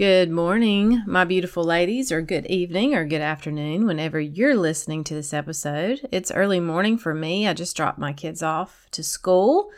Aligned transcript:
Good 0.00 0.30
morning, 0.30 1.02
my 1.06 1.26
beautiful 1.26 1.62
ladies, 1.62 2.10
or 2.10 2.22
good 2.22 2.46
evening, 2.46 2.94
or 2.94 3.04
good 3.04 3.20
afternoon, 3.20 3.86
whenever 3.86 4.18
you're 4.18 4.54
listening 4.54 5.04
to 5.04 5.12
this 5.12 5.34
episode. 5.34 6.08
It's 6.10 6.32
early 6.32 6.58
morning 6.58 6.96
for 6.96 7.12
me. 7.12 7.46
I 7.46 7.52
just 7.52 7.76
dropped 7.76 7.98
my 7.98 8.14
kids 8.14 8.42
off 8.42 8.86
to 8.92 9.02
school 9.02 9.70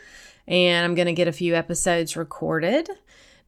and 0.47 0.85
I'm 0.85 0.95
going 0.95 1.07
to 1.07 1.11
get 1.11 1.27
a 1.27 1.33
few 1.33 1.55
episodes 1.55 2.15
recorded 2.15 2.89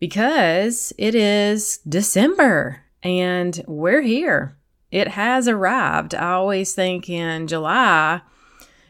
because 0.01 0.91
it 0.97 1.15
is 1.15 1.77
December 1.87 2.81
and 3.01 3.63
we're 3.69 4.01
here. 4.01 4.57
It 4.91 5.07
has 5.07 5.47
arrived. 5.47 6.13
I 6.13 6.33
always 6.33 6.73
think 6.73 7.09
in 7.09 7.47
July 7.47 8.19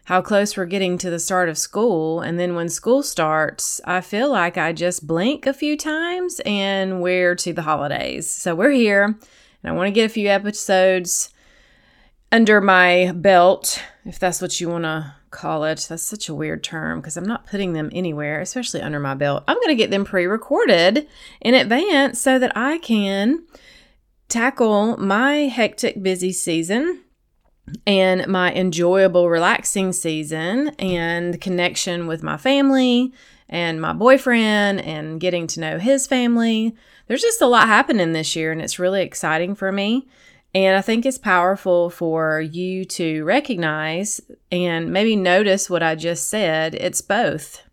how 0.06 0.22
close 0.22 0.56
we're 0.56 0.66
getting 0.66 0.98
to 1.00 1.10
the 1.10 1.20
start 1.20 1.50
of 1.50 1.58
school. 1.58 2.22
And 2.22 2.40
then 2.40 2.56
when 2.56 2.70
school 2.70 3.04
starts, 3.04 3.82
I 3.86 4.02
feel 4.02 4.32
like 4.32 4.58
I 4.58 4.72
just 4.72 5.06
blink 5.06 5.46
a 5.46 5.54
few 5.54 5.76
times 5.76 6.40
and 6.46 7.02
we're 7.02 7.36
to 7.36 7.54
the 7.54 7.64
holidays. 7.64 8.30
So 8.30 8.56
we're 8.56 8.72
here, 8.72 9.04
and 9.04 9.18
I 9.64 9.72
want 9.72 9.88
to 9.88 9.92
get 9.92 10.06
a 10.06 10.14
few 10.14 10.30
episodes 10.30 11.30
under 12.32 12.62
my 12.62 13.14
belt, 13.16 13.82
if 14.06 14.20
that's 14.20 14.42
what 14.42 14.60
you 14.62 14.70
want 14.70 14.84
to 14.84 15.16
call 15.32 15.64
it. 15.64 15.88
That's 15.90 16.04
such 16.04 16.30
a 16.30 16.36
weird 16.36 16.64
term 16.64 17.00
because 17.00 17.18
I'm 17.18 17.26
not 17.26 17.48
putting 17.48 17.74
them 17.74 17.90
anywhere, 17.92 18.42
especially 18.42 18.82
under 18.82 19.00
my 19.00 19.16
belt. 19.16 19.44
I'm 19.48 19.58
going 19.58 19.70
to 19.70 19.76
get 19.76 19.90
them 19.90 20.06
pre 20.06 20.26
recorded 20.26 21.08
in 21.42 21.56
advance 21.56 22.22
so 22.22 22.38
that 22.38 22.56
I 22.56 22.78
can 22.78 23.44
tackle 24.30 24.98
my 24.98 25.48
hectic, 25.48 26.04
busy 26.04 26.32
season 26.32 27.05
and 27.88 28.28
my 28.28 28.54
enjoyable, 28.54 29.30
relaxing 29.30 29.92
season 29.94 30.70
and 30.80 31.40
connection 31.42 32.08
with 32.08 32.24
my 32.24 32.38
family 32.38 33.14
and 33.50 33.82
my 33.82 33.94
boyfriend 33.94 34.82
and 34.82 35.20
getting 35.20 35.48
to 35.48 35.60
know 35.60 35.78
his 35.78 36.08
family. 36.08 36.76
There's 37.08 37.22
just 37.22 37.42
a 37.42 37.48
lot 37.48 37.68
happening 37.68 38.14
this 38.14 38.36
year, 38.36 38.52
and 38.52 38.62
it's 38.62 38.80
really 38.80 39.02
exciting 39.02 39.56
for 39.56 39.72
me. 39.72 40.08
And 40.54 40.78
I 40.78 40.82
think 40.82 41.06
it's 41.06 41.18
powerful 41.18 41.90
for 41.90 42.40
you 42.40 42.86
to 42.86 43.24
recognize 43.26 44.22
and 44.52 44.92
maybe 44.92 45.16
notice 45.16 45.70
what 45.70 45.84
I 45.84 45.96
just 45.96 46.30
said. 46.30 46.76
It's 46.76 47.02
both. 47.02 47.64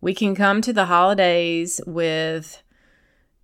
We 0.00 0.14
can 0.14 0.34
come 0.34 0.60
to 0.62 0.72
the 0.72 0.86
holidays 0.86 1.80
with 1.86 2.62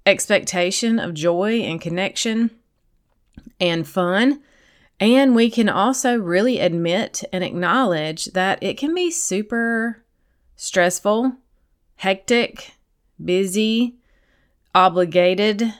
expectation 0.07 0.99
of 0.99 1.13
joy 1.13 1.61
and 1.61 1.81
connection 1.81 2.51
and 3.61 3.87
fun 3.87 4.43
and 5.01 5.35
we 5.35 5.51
can 5.51 5.69
also 5.69 6.17
really 6.17 6.59
admit 6.59 7.23
and 7.33 7.45
acknowledge 7.45 8.27
that 8.27 8.63
it 8.63 8.77
can 8.77 8.95
be 8.95 9.11
super 9.11 10.03
stressful, 10.57 11.33
hectic, 11.97 12.73
busy, 13.25 13.97
obligated, 14.75 15.73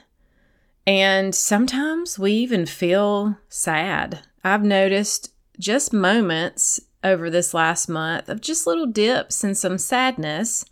and 0.87 1.35
sometimes 1.35 2.17
we 2.17 2.31
even 2.31 2.65
feel 2.65 3.37
sad. 3.49 4.21
I've 4.43 4.63
noticed 4.63 5.33
just 5.59 5.91
moments 5.91 6.79
over 7.03 7.29
this 7.29 7.53
last 7.53 7.89
month 7.89 8.29
of 8.29 8.41
just 8.41 8.65
little 8.65 8.87
dips 8.87 9.43
and 9.43 9.57
some 9.57 9.77
sadness. 9.77 10.65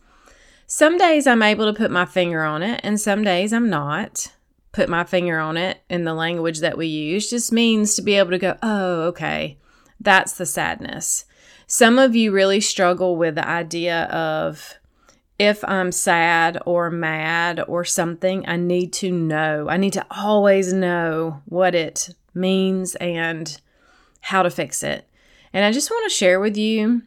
Some 0.65 0.97
days 0.97 1.27
I'm 1.27 1.43
able 1.43 1.65
to 1.65 1.77
put 1.77 1.91
my 1.91 2.05
finger 2.05 2.43
on 2.43 2.63
it, 2.63 2.81
and 2.83 2.99
some 2.99 3.23
days 3.23 3.53
I'm 3.53 3.69
not 3.69 4.31
put 4.71 4.89
my 4.89 5.03
finger 5.03 5.39
on 5.39 5.57
it 5.57 5.81
in 5.89 6.03
the 6.03 6.13
language 6.13 6.59
that 6.59 6.77
we 6.77 6.87
use 6.87 7.29
just 7.29 7.51
means 7.51 7.95
to 7.95 8.01
be 8.01 8.15
able 8.15 8.31
to 8.31 8.37
go, 8.37 8.57
oh, 8.61 9.01
okay, 9.03 9.57
that's 9.99 10.33
the 10.33 10.45
sadness. 10.45 11.25
Some 11.65 11.97
of 11.99 12.15
you 12.15 12.31
really 12.31 12.61
struggle 12.61 13.15
with 13.15 13.35
the 13.35 13.47
idea 13.47 14.03
of 14.05 14.75
if 15.39 15.63
I'm 15.65 15.91
sad 15.91 16.59
or 16.65 16.89
mad 16.89 17.63
or 17.67 17.85
something, 17.85 18.47
I 18.47 18.57
need 18.57 18.93
to 18.93 19.11
know. 19.11 19.67
I 19.69 19.77
need 19.77 19.93
to 19.93 20.05
always 20.11 20.73
know 20.73 21.41
what 21.45 21.75
it 21.75 22.15
means 22.33 22.95
and 22.95 23.59
how 24.21 24.43
to 24.43 24.49
fix 24.49 24.83
it. 24.83 25.07
And 25.53 25.65
I 25.65 25.71
just 25.71 25.89
want 25.89 26.09
to 26.09 26.15
share 26.15 26.39
with 26.39 26.57
you, 26.57 27.03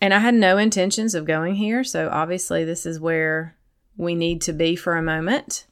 and 0.00 0.12
I 0.12 0.18
had 0.18 0.34
no 0.34 0.58
intentions 0.58 1.14
of 1.14 1.24
going 1.24 1.54
here, 1.56 1.84
so 1.84 2.08
obviously 2.10 2.64
this 2.64 2.86
is 2.86 2.98
where 2.98 3.56
we 3.96 4.14
need 4.14 4.42
to 4.42 4.52
be 4.52 4.76
for 4.76 4.96
a 4.96 5.02
moment 5.02 5.65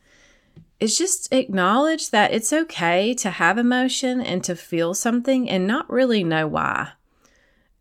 is 0.84 0.98
just 0.98 1.32
acknowledge 1.32 2.10
that 2.10 2.32
it's 2.32 2.52
okay 2.52 3.14
to 3.14 3.30
have 3.30 3.56
emotion 3.56 4.20
and 4.20 4.44
to 4.44 4.54
feel 4.54 4.92
something 4.92 5.48
and 5.48 5.66
not 5.66 5.90
really 5.90 6.22
know 6.22 6.46
why. 6.46 6.90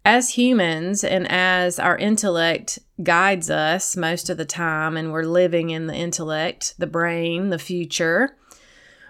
As 0.06 0.32
humans 0.32 1.04
and 1.04 1.30
as 1.30 1.80
our 1.80 1.98
intellect 1.98 2.80
guides 3.04 3.50
us 3.50 3.98
most 3.98 4.30
of 4.30 4.38
the 4.38 4.46
time, 4.46 4.96
and 4.96 5.12
we're 5.12 5.24
living 5.24 5.70
in 5.70 5.88
the 5.88 5.94
intellect, 5.94 6.76
the 6.78 6.88
brain, 6.88 7.50
the 7.50 7.60
future, 7.60 8.38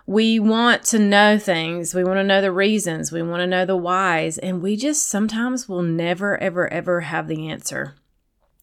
we 0.07 0.39
want 0.39 0.83
to 0.85 0.99
know 0.99 1.37
things. 1.37 1.93
We 1.93 2.03
want 2.03 2.17
to 2.17 2.23
know 2.23 2.41
the 2.41 2.51
reasons. 2.51 3.11
We 3.11 3.21
want 3.21 3.41
to 3.41 3.47
know 3.47 3.65
the 3.65 3.77
whys. 3.77 4.37
And 4.39 4.61
we 4.61 4.75
just 4.75 5.07
sometimes 5.07 5.69
will 5.69 5.83
never, 5.83 6.37
ever, 6.41 6.67
ever 6.71 7.01
have 7.01 7.27
the 7.27 7.47
answer. 7.47 7.95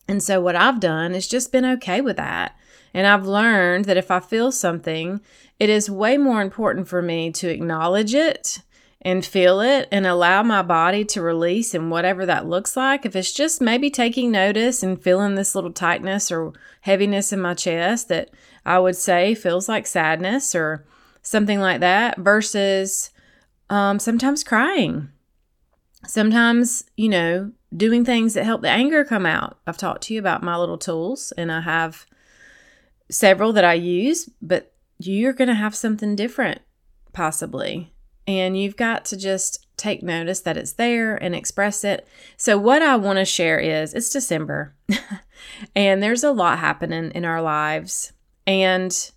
And 0.06 0.22
so, 0.22 0.40
what 0.40 0.56
I've 0.56 0.80
done 0.80 1.14
is 1.14 1.28
just 1.28 1.52
been 1.52 1.64
okay 1.64 2.00
with 2.00 2.16
that. 2.16 2.56
And 2.92 3.06
I've 3.06 3.26
learned 3.26 3.84
that 3.86 3.96
if 3.96 4.10
I 4.10 4.20
feel 4.20 4.52
something, 4.52 5.20
it 5.58 5.68
is 5.68 5.90
way 5.90 6.16
more 6.16 6.42
important 6.42 6.88
for 6.88 7.02
me 7.02 7.30
to 7.32 7.48
acknowledge 7.48 8.14
it 8.14 8.60
and 9.02 9.24
feel 9.24 9.60
it 9.60 9.88
and 9.90 10.06
allow 10.06 10.42
my 10.42 10.62
body 10.62 11.04
to 11.06 11.22
release 11.22 11.74
and 11.74 11.90
whatever 11.90 12.26
that 12.26 12.46
looks 12.46 12.76
like. 12.76 13.06
If 13.06 13.16
it's 13.16 13.32
just 13.32 13.60
maybe 13.60 13.90
taking 13.90 14.30
notice 14.30 14.82
and 14.82 15.02
feeling 15.02 15.34
this 15.34 15.54
little 15.54 15.72
tightness 15.72 16.30
or 16.30 16.52
heaviness 16.82 17.32
in 17.32 17.40
my 17.40 17.54
chest 17.54 18.08
that 18.08 18.30
I 18.66 18.78
would 18.78 18.96
say 18.96 19.34
feels 19.34 19.68
like 19.68 19.86
sadness 19.86 20.54
or 20.54 20.84
something 21.22 21.60
like 21.60 21.80
that, 21.80 22.18
versus 22.18 23.10
um, 23.70 23.98
sometimes 23.98 24.44
crying. 24.44 25.08
Sometimes, 26.06 26.84
you 26.96 27.08
know, 27.08 27.52
doing 27.74 28.04
things 28.04 28.34
that 28.34 28.44
help 28.44 28.62
the 28.62 28.68
anger 28.68 29.04
come 29.04 29.26
out. 29.26 29.58
I've 29.66 29.76
talked 29.76 30.02
to 30.04 30.14
you 30.14 30.20
about 30.20 30.42
my 30.42 30.56
little 30.56 30.78
tools 30.78 31.32
and 31.36 31.52
I 31.52 31.60
have 31.60 32.06
several 33.10 33.52
that 33.52 33.64
I 33.64 33.74
use, 33.74 34.28
but 34.40 34.72
you're 34.98 35.32
going 35.32 35.48
to 35.48 35.54
have 35.54 35.74
something 35.74 36.16
different 36.16 36.60
possibly. 37.12 37.92
And 38.26 38.56
you've 38.56 38.76
got 38.76 39.04
to 39.06 39.16
just 39.16 39.66
take 39.76 40.02
notice 40.02 40.40
that 40.40 40.56
it's 40.56 40.74
there 40.74 41.16
and 41.16 41.34
express 41.34 41.84
it. 41.84 42.06
So, 42.36 42.58
what 42.58 42.82
I 42.82 42.96
want 42.96 43.18
to 43.18 43.24
share 43.24 43.58
is 43.58 43.94
it's 43.94 44.10
December 44.10 44.76
and 45.74 46.02
there's 46.02 46.22
a 46.22 46.30
lot 46.30 46.58
happening 46.58 47.10
in 47.12 47.24
our 47.24 47.42
lives, 47.42 48.12
and 48.46 49.10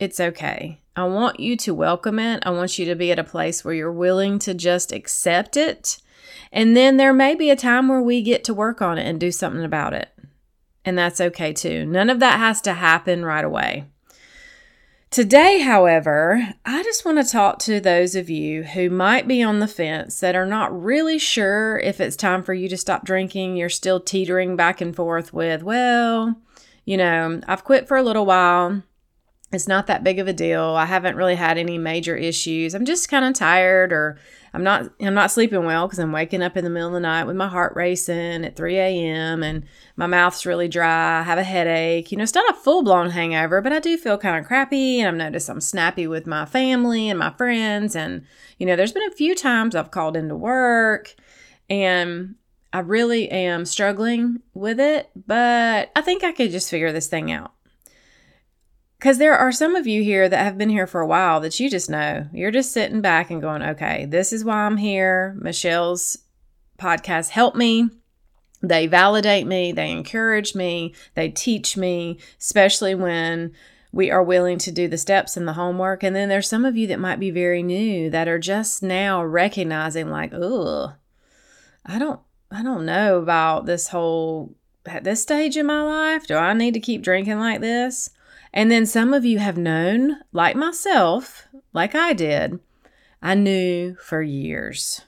it's 0.00 0.18
okay. 0.18 0.80
I 0.96 1.04
want 1.04 1.38
you 1.38 1.56
to 1.58 1.74
welcome 1.74 2.18
it. 2.18 2.42
I 2.44 2.50
want 2.50 2.78
you 2.78 2.86
to 2.86 2.96
be 2.96 3.12
at 3.12 3.18
a 3.20 3.24
place 3.24 3.64
where 3.64 3.74
you're 3.74 3.92
willing 3.92 4.40
to 4.40 4.54
just 4.54 4.92
accept 4.92 5.56
it. 5.56 5.98
And 6.50 6.76
then 6.76 6.96
there 6.96 7.12
may 7.12 7.36
be 7.36 7.50
a 7.50 7.56
time 7.56 7.88
where 7.88 8.02
we 8.02 8.22
get 8.22 8.42
to 8.44 8.54
work 8.54 8.82
on 8.82 8.98
it 8.98 9.06
and 9.06 9.20
do 9.20 9.30
something 9.30 9.64
about 9.64 9.92
it 9.92 10.08
and 10.88 10.96
that's 10.98 11.20
okay 11.20 11.52
too. 11.52 11.84
None 11.84 12.08
of 12.08 12.18
that 12.20 12.38
has 12.38 12.62
to 12.62 12.72
happen 12.72 13.24
right 13.24 13.44
away. 13.44 13.84
Today, 15.10 15.60
however, 15.60 16.54
I 16.64 16.82
just 16.82 17.04
want 17.04 17.18
to 17.18 17.30
talk 17.30 17.58
to 17.60 17.78
those 17.78 18.14
of 18.14 18.28
you 18.30 18.62
who 18.62 18.90
might 18.90 19.28
be 19.28 19.42
on 19.42 19.58
the 19.58 19.68
fence 19.68 20.20
that 20.20 20.34
are 20.34 20.46
not 20.46 20.82
really 20.82 21.18
sure 21.18 21.78
if 21.78 22.00
it's 22.00 22.16
time 22.16 22.42
for 22.42 22.54
you 22.54 22.68
to 22.70 22.76
stop 22.76 23.04
drinking. 23.04 23.56
You're 23.56 23.68
still 23.68 24.00
teetering 24.00 24.56
back 24.56 24.80
and 24.80 24.96
forth 24.96 25.32
with, 25.32 25.62
well, 25.62 26.34
you 26.84 26.96
know, 26.96 27.40
I've 27.46 27.64
quit 27.64 27.86
for 27.86 27.96
a 27.96 28.02
little 28.02 28.26
while. 28.26 28.82
It's 29.52 29.68
not 29.68 29.86
that 29.86 30.04
big 30.04 30.18
of 30.18 30.28
a 30.28 30.32
deal. 30.32 30.62
I 30.62 30.86
haven't 30.86 31.16
really 31.16 31.36
had 31.36 31.56
any 31.56 31.78
major 31.78 32.16
issues. 32.16 32.74
I'm 32.74 32.84
just 32.84 33.10
kind 33.10 33.24
of 33.24 33.34
tired 33.34 33.92
or 33.92 34.18
I'm 34.54 34.62
not 34.62 34.90
I'm 35.00 35.14
not 35.14 35.30
sleeping 35.30 35.64
well 35.64 35.86
because 35.86 35.98
I'm 35.98 36.12
waking 36.12 36.42
up 36.42 36.56
in 36.56 36.64
the 36.64 36.70
middle 36.70 36.88
of 36.88 36.94
the 36.94 37.00
night 37.00 37.24
with 37.24 37.36
my 37.36 37.48
heart 37.48 37.74
racing 37.76 38.44
at 38.44 38.56
3 38.56 38.76
a.m. 38.76 39.42
and 39.42 39.64
my 39.96 40.06
mouth's 40.06 40.46
really 40.46 40.68
dry. 40.68 41.20
I 41.20 41.22
have 41.22 41.38
a 41.38 41.44
headache. 41.44 42.10
You 42.10 42.18
know, 42.18 42.24
it's 42.24 42.34
not 42.34 42.50
a 42.50 42.58
full 42.60 42.82
blown 42.82 43.10
hangover, 43.10 43.60
but 43.60 43.72
I 43.72 43.80
do 43.80 43.96
feel 43.96 44.18
kind 44.18 44.38
of 44.38 44.46
crappy. 44.46 45.00
And 45.00 45.08
I've 45.08 45.14
noticed 45.14 45.48
I'm 45.48 45.60
snappy 45.60 46.06
with 46.06 46.26
my 46.26 46.44
family 46.44 47.08
and 47.08 47.18
my 47.18 47.30
friends. 47.30 47.94
And 47.94 48.24
you 48.58 48.66
know, 48.66 48.76
there's 48.76 48.92
been 48.92 49.08
a 49.08 49.14
few 49.14 49.34
times 49.34 49.74
I've 49.74 49.90
called 49.90 50.16
into 50.16 50.36
work, 50.36 51.14
and 51.68 52.34
I 52.72 52.80
really 52.80 53.30
am 53.30 53.64
struggling 53.64 54.40
with 54.54 54.80
it. 54.80 55.10
But 55.14 55.90
I 55.94 56.00
think 56.00 56.24
I 56.24 56.32
could 56.32 56.50
just 56.50 56.70
figure 56.70 56.92
this 56.92 57.06
thing 57.06 57.30
out. 57.30 57.52
Because 58.98 59.18
there 59.18 59.36
are 59.36 59.52
some 59.52 59.76
of 59.76 59.86
you 59.86 60.02
here 60.02 60.28
that 60.28 60.42
have 60.42 60.58
been 60.58 60.70
here 60.70 60.86
for 60.86 61.00
a 61.00 61.06
while 61.06 61.40
that 61.40 61.60
you 61.60 61.70
just 61.70 61.88
know. 61.88 62.26
You're 62.32 62.50
just 62.50 62.72
sitting 62.72 63.00
back 63.00 63.30
and 63.30 63.40
going, 63.40 63.62
okay, 63.62 64.06
this 64.06 64.32
is 64.32 64.44
why 64.44 64.56
I'm 64.66 64.76
here. 64.76 65.36
Michelle's 65.40 66.18
podcast 66.78 67.30
helped 67.30 67.56
me. 67.56 67.90
They 68.60 68.88
validate 68.88 69.46
me, 69.46 69.70
they 69.70 69.92
encourage 69.92 70.56
me, 70.56 70.92
they 71.14 71.28
teach 71.28 71.76
me, 71.76 72.18
especially 72.40 72.92
when 72.92 73.52
we 73.92 74.10
are 74.10 74.22
willing 74.22 74.58
to 74.58 74.72
do 74.72 74.88
the 74.88 74.98
steps 74.98 75.36
and 75.36 75.46
the 75.46 75.52
homework. 75.52 76.02
And 76.02 76.14
then 76.14 76.28
there's 76.28 76.48
some 76.48 76.64
of 76.64 76.76
you 76.76 76.88
that 76.88 76.98
might 76.98 77.20
be 77.20 77.30
very 77.30 77.62
new 77.62 78.10
that 78.10 78.26
are 78.26 78.40
just 78.40 78.82
now 78.82 79.22
recognizing, 79.22 80.10
like, 80.10 80.32
oh, 80.34 80.94
I 81.86 82.00
don't, 82.00 82.18
I 82.50 82.64
don't 82.64 82.84
know 82.84 83.18
about 83.18 83.66
this 83.66 83.88
whole 83.88 84.56
at 84.84 85.04
this 85.04 85.22
stage 85.22 85.56
in 85.56 85.66
my 85.66 85.82
life. 85.82 86.26
Do 86.26 86.34
I 86.34 86.52
need 86.52 86.74
to 86.74 86.80
keep 86.80 87.02
drinking 87.02 87.38
like 87.38 87.60
this? 87.60 88.10
And 88.52 88.70
then 88.70 88.86
some 88.86 89.12
of 89.12 89.24
you 89.24 89.38
have 89.38 89.56
known, 89.56 90.16
like 90.32 90.56
myself, 90.56 91.46
like 91.72 91.94
I 91.94 92.12
did, 92.12 92.58
I 93.22 93.34
knew 93.34 93.96
for 93.96 94.22
years. 94.22 95.02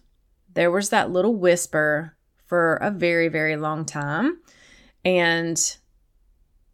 There 0.52 0.70
was 0.70 0.90
that 0.90 1.10
little 1.10 1.34
whisper 1.34 2.16
for 2.46 2.74
a 2.76 2.90
very, 2.90 3.28
very 3.28 3.56
long 3.56 3.84
time. 3.84 4.40
And 5.04 5.76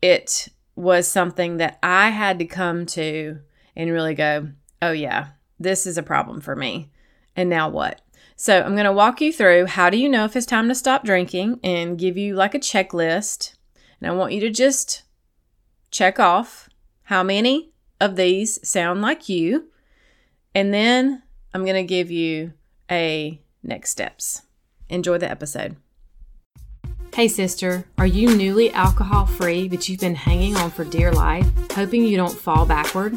it 0.02 0.48
was 0.74 1.06
something 1.06 1.58
that 1.58 1.78
I 1.82 2.10
had 2.10 2.38
to 2.38 2.46
come 2.46 2.86
to 2.86 3.40
and 3.74 3.92
really 3.92 4.14
go, 4.14 4.48
oh, 4.82 4.92
yeah, 4.92 5.28
this 5.58 5.86
is 5.86 5.98
a 5.98 6.02
problem 6.02 6.40
for 6.40 6.56
me. 6.56 6.90
And 7.34 7.48
now 7.48 7.68
what? 7.68 8.00
So 8.36 8.60
I'm 8.60 8.74
going 8.74 8.84
to 8.84 8.92
walk 8.92 9.20
you 9.20 9.32
through 9.32 9.66
how 9.66 9.88
do 9.88 9.96
you 9.98 10.08
know 10.08 10.24
if 10.24 10.36
it's 10.36 10.46
time 10.46 10.68
to 10.68 10.74
stop 10.74 11.04
drinking 11.04 11.60
and 11.62 11.98
give 11.98 12.16
you 12.16 12.34
like 12.34 12.54
a 12.54 12.58
checklist. 12.58 13.54
And 14.00 14.10
I 14.10 14.14
want 14.14 14.32
you 14.32 14.40
to 14.40 14.50
just 14.50 15.02
check 15.90 16.18
off 16.18 16.68
how 17.04 17.22
many 17.22 17.70
of 18.00 18.16
these 18.16 18.66
sound 18.66 19.02
like 19.02 19.28
you. 19.28 19.68
And 20.54 20.72
then 20.72 21.22
I'm 21.54 21.64
going 21.64 21.76
to 21.76 21.84
give 21.84 22.10
you 22.10 22.52
a 22.90 23.40
next 23.62 23.90
steps. 23.90 24.42
Enjoy 24.88 25.18
the 25.18 25.30
episode. 25.30 25.76
Hey, 27.14 27.28
sister, 27.28 27.86
are 27.96 28.06
you 28.06 28.36
newly 28.36 28.70
alcohol 28.72 29.26
free, 29.26 29.68
but 29.68 29.88
you've 29.88 30.00
been 30.00 30.14
hanging 30.14 30.56
on 30.56 30.70
for 30.70 30.84
dear 30.84 31.12
life, 31.12 31.46
hoping 31.72 32.04
you 32.04 32.16
don't 32.16 32.36
fall 32.36 32.66
backward? 32.66 33.16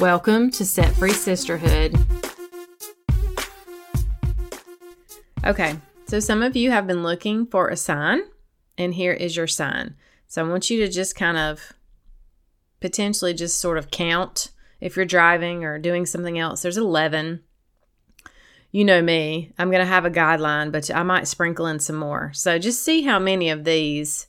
Welcome 0.00 0.50
to 0.52 0.64
Set 0.64 0.92
Free 0.94 1.12
Sisterhood. 1.12 1.96
Okay, 5.44 5.76
so 6.06 6.20
some 6.20 6.42
of 6.42 6.56
you 6.56 6.70
have 6.70 6.86
been 6.86 7.02
looking 7.02 7.46
for 7.46 7.68
a 7.68 7.76
sign, 7.76 8.22
and 8.76 8.94
here 8.94 9.12
is 9.12 9.36
your 9.36 9.46
sign. 9.46 9.94
So 10.26 10.44
I 10.44 10.48
want 10.48 10.68
you 10.68 10.78
to 10.78 10.88
just 10.88 11.14
kind 11.14 11.38
of 11.38 11.72
potentially 12.80 13.34
just 13.34 13.60
sort 13.60 13.78
of 13.78 13.90
count 13.90 14.50
if 14.80 14.96
you're 14.96 15.04
driving 15.04 15.64
or 15.64 15.78
doing 15.78 16.06
something 16.06 16.38
else. 16.38 16.62
There's 16.62 16.76
11 16.76 17.42
you 18.74 18.84
know 18.84 19.00
me, 19.00 19.52
I'm 19.56 19.70
going 19.70 19.84
to 19.84 19.86
have 19.86 20.04
a 20.04 20.10
guideline, 20.10 20.72
but 20.72 20.92
I 20.92 21.04
might 21.04 21.28
sprinkle 21.28 21.68
in 21.68 21.78
some 21.78 21.94
more. 21.94 22.32
So 22.34 22.58
just 22.58 22.82
see 22.82 23.02
how 23.02 23.20
many 23.20 23.50
of 23.50 23.62
these 23.62 24.26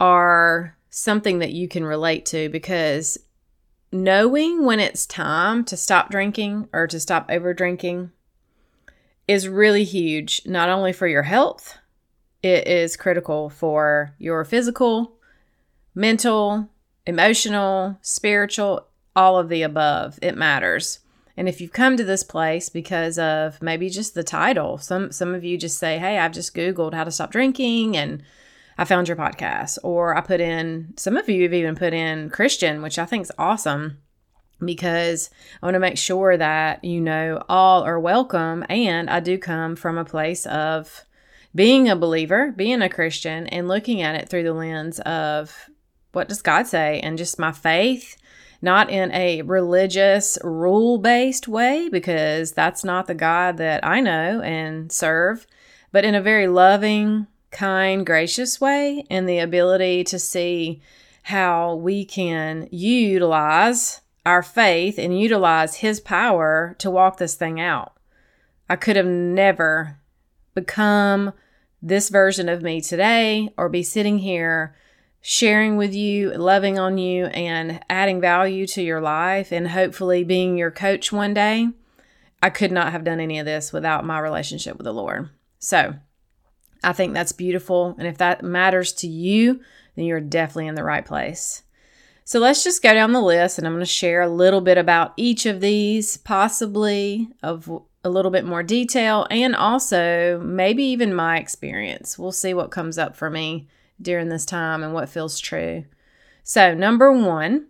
are 0.00 0.76
something 0.90 1.38
that 1.38 1.52
you 1.52 1.68
can 1.68 1.84
relate 1.84 2.26
to 2.26 2.48
because 2.48 3.16
knowing 3.94 4.64
when 4.64 4.80
it's 4.80 5.06
time 5.06 5.64
to 5.64 5.76
stop 5.76 6.10
drinking 6.10 6.68
or 6.72 6.84
to 6.88 6.98
stop 6.98 7.26
over 7.30 7.54
drinking 7.54 8.10
is 9.28 9.48
really 9.48 9.84
huge, 9.84 10.42
not 10.44 10.68
only 10.68 10.92
for 10.92 11.06
your 11.06 11.22
health, 11.22 11.78
it 12.42 12.66
is 12.66 12.96
critical 12.96 13.48
for 13.48 14.12
your 14.18 14.44
physical, 14.44 15.12
mental, 15.94 16.68
emotional, 17.06 17.96
spiritual, 18.02 18.84
all 19.14 19.38
of 19.38 19.48
the 19.48 19.62
above. 19.62 20.18
It 20.20 20.36
matters. 20.36 20.98
And 21.36 21.48
if 21.48 21.60
you've 21.60 21.72
come 21.72 21.96
to 21.96 22.04
this 22.04 22.24
place 22.24 22.68
because 22.68 23.16
of 23.16 23.62
maybe 23.62 23.88
just 23.88 24.14
the 24.14 24.24
title, 24.24 24.76
some 24.76 25.12
some 25.12 25.34
of 25.34 25.44
you 25.44 25.56
just 25.56 25.78
say, 25.78 25.98
"Hey, 25.98 26.18
I've 26.18 26.32
just 26.32 26.54
googled 26.54 26.94
how 26.94 27.04
to 27.04 27.12
stop 27.12 27.30
drinking 27.30 27.96
and 27.96 28.24
I 28.78 28.84
found 28.84 29.08
your 29.08 29.16
podcast." 29.16 29.78
Or 29.82 30.16
I 30.16 30.20
put 30.20 30.40
in 30.40 30.94
some 30.96 31.16
of 31.16 31.28
you 31.28 31.42
have 31.42 31.54
even 31.54 31.76
put 31.76 31.92
in 31.92 32.30
Christian, 32.30 32.82
which 32.82 32.98
I 32.98 33.06
think 33.06 33.22
is 33.22 33.32
awesome 33.38 33.98
because 34.64 35.30
I 35.62 35.66
want 35.66 35.74
to 35.74 35.80
make 35.80 35.98
sure 35.98 36.36
that 36.36 36.84
you 36.84 37.00
know 37.00 37.42
all 37.48 37.82
are 37.82 38.00
welcome 38.00 38.64
and 38.68 39.10
I 39.10 39.20
do 39.20 39.38
come 39.38 39.76
from 39.76 39.98
a 39.98 40.04
place 40.04 40.46
of 40.46 41.04
being 41.54 41.88
a 41.88 41.96
believer, 41.96 42.52
being 42.52 42.82
a 42.82 42.88
Christian 42.88 43.46
and 43.48 43.68
looking 43.68 44.02
at 44.02 44.14
it 44.14 44.28
through 44.28 44.44
the 44.44 44.52
lens 44.52 45.00
of 45.00 45.68
what 46.12 46.28
does 46.28 46.42
God 46.42 46.66
say 46.66 47.00
and 47.00 47.18
just 47.18 47.38
my 47.38 47.52
faith 47.52 48.16
not 48.64 48.88
in 48.88 49.12
a 49.12 49.42
religious, 49.42 50.38
rule 50.42 50.96
based 50.96 51.46
way, 51.46 51.88
because 51.90 52.52
that's 52.52 52.82
not 52.82 53.06
the 53.06 53.14
God 53.14 53.58
that 53.58 53.84
I 53.84 54.00
know 54.00 54.40
and 54.40 54.90
serve, 54.90 55.46
but 55.92 56.04
in 56.04 56.14
a 56.14 56.22
very 56.22 56.48
loving, 56.48 57.26
kind, 57.54 58.04
gracious 58.04 58.60
way, 58.60 59.06
and 59.08 59.26
the 59.26 59.38
ability 59.38 60.04
to 60.04 60.18
see 60.18 60.82
how 61.22 61.74
we 61.76 62.04
can 62.04 62.68
utilize 62.70 64.02
our 64.26 64.42
faith 64.42 64.98
and 64.98 65.18
utilize 65.18 65.76
His 65.76 66.00
power 66.00 66.76
to 66.78 66.90
walk 66.90 67.16
this 67.16 67.34
thing 67.34 67.58
out. 67.58 67.94
I 68.68 68.76
could 68.76 68.96
have 68.96 69.06
never 69.06 69.98
become 70.54 71.32
this 71.80 72.08
version 72.08 72.48
of 72.48 72.62
me 72.62 72.80
today 72.80 73.52
or 73.56 73.68
be 73.68 73.82
sitting 73.82 74.18
here 74.18 74.74
sharing 75.26 75.78
with 75.78 75.94
you, 75.94 76.30
loving 76.34 76.78
on 76.78 76.98
you, 76.98 77.26
and 77.26 77.80
adding 77.88 78.20
value 78.20 78.66
to 78.66 78.82
your 78.82 79.00
life, 79.00 79.52
and 79.52 79.68
hopefully 79.68 80.22
being 80.22 80.58
your 80.58 80.70
coach 80.70 81.10
one 81.10 81.32
day. 81.32 81.68
I 82.42 82.50
could 82.50 82.70
not 82.70 82.92
have 82.92 83.04
done 83.04 83.20
any 83.20 83.38
of 83.38 83.46
this 83.46 83.72
without 83.72 84.04
my 84.04 84.18
relationship 84.18 84.76
with 84.76 84.84
the 84.84 84.92
Lord. 84.92 85.30
So 85.58 85.94
I 86.84 86.92
think 86.92 87.14
that's 87.14 87.32
beautiful. 87.32 87.94
And 87.98 88.06
if 88.06 88.18
that 88.18 88.42
matters 88.42 88.92
to 88.94 89.08
you, 89.08 89.60
then 89.96 90.04
you're 90.04 90.20
definitely 90.20 90.68
in 90.68 90.74
the 90.74 90.84
right 90.84 91.04
place. 91.04 91.62
So 92.24 92.38
let's 92.38 92.64
just 92.64 92.82
go 92.82 92.94
down 92.94 93.12
the 93.12 93.20
list 93.20 93.58
and 93.58 93.66
I'm 93.66 93.74
going 93.74 93.84
to 93.84 93.86
share 93.86 94.22
a 94.22 94.28
little 94.28 94.62
bit 94.62 94.78
about 94.78 95.12
each 95.16 95.44
of 95.44 95.60
these, 95.60 96.16
possibly 96.16 97.28
of 97.42 97.70
a 98.02 98.08
little 98.08 98.30
bit 98.30 98.44
more 98.44 98.62
detail, 98.62 99.26
and 99.30 99.54
also 99.54 100.40
maybe 100.40 100.84
even 100.84 101.14
my 101.14 101.38
experience. 101.38 102.18
We'll 102.18 102.32
see 102.32 102.54
what 102.54 102.70
comes 102.70 102.98
up 102.98 103.16
for 103.16 103.28
me 103.30 103.68
during 104.00 104.28
this 104.28 104.46
time 104.46 104.82
and 104.82 104.94
what 104.94 105.08
feels 105.08 105.38
true. 105.38 105.84
So, 106.42 106.74
number 106.74 107.10
one, 107.12 107.66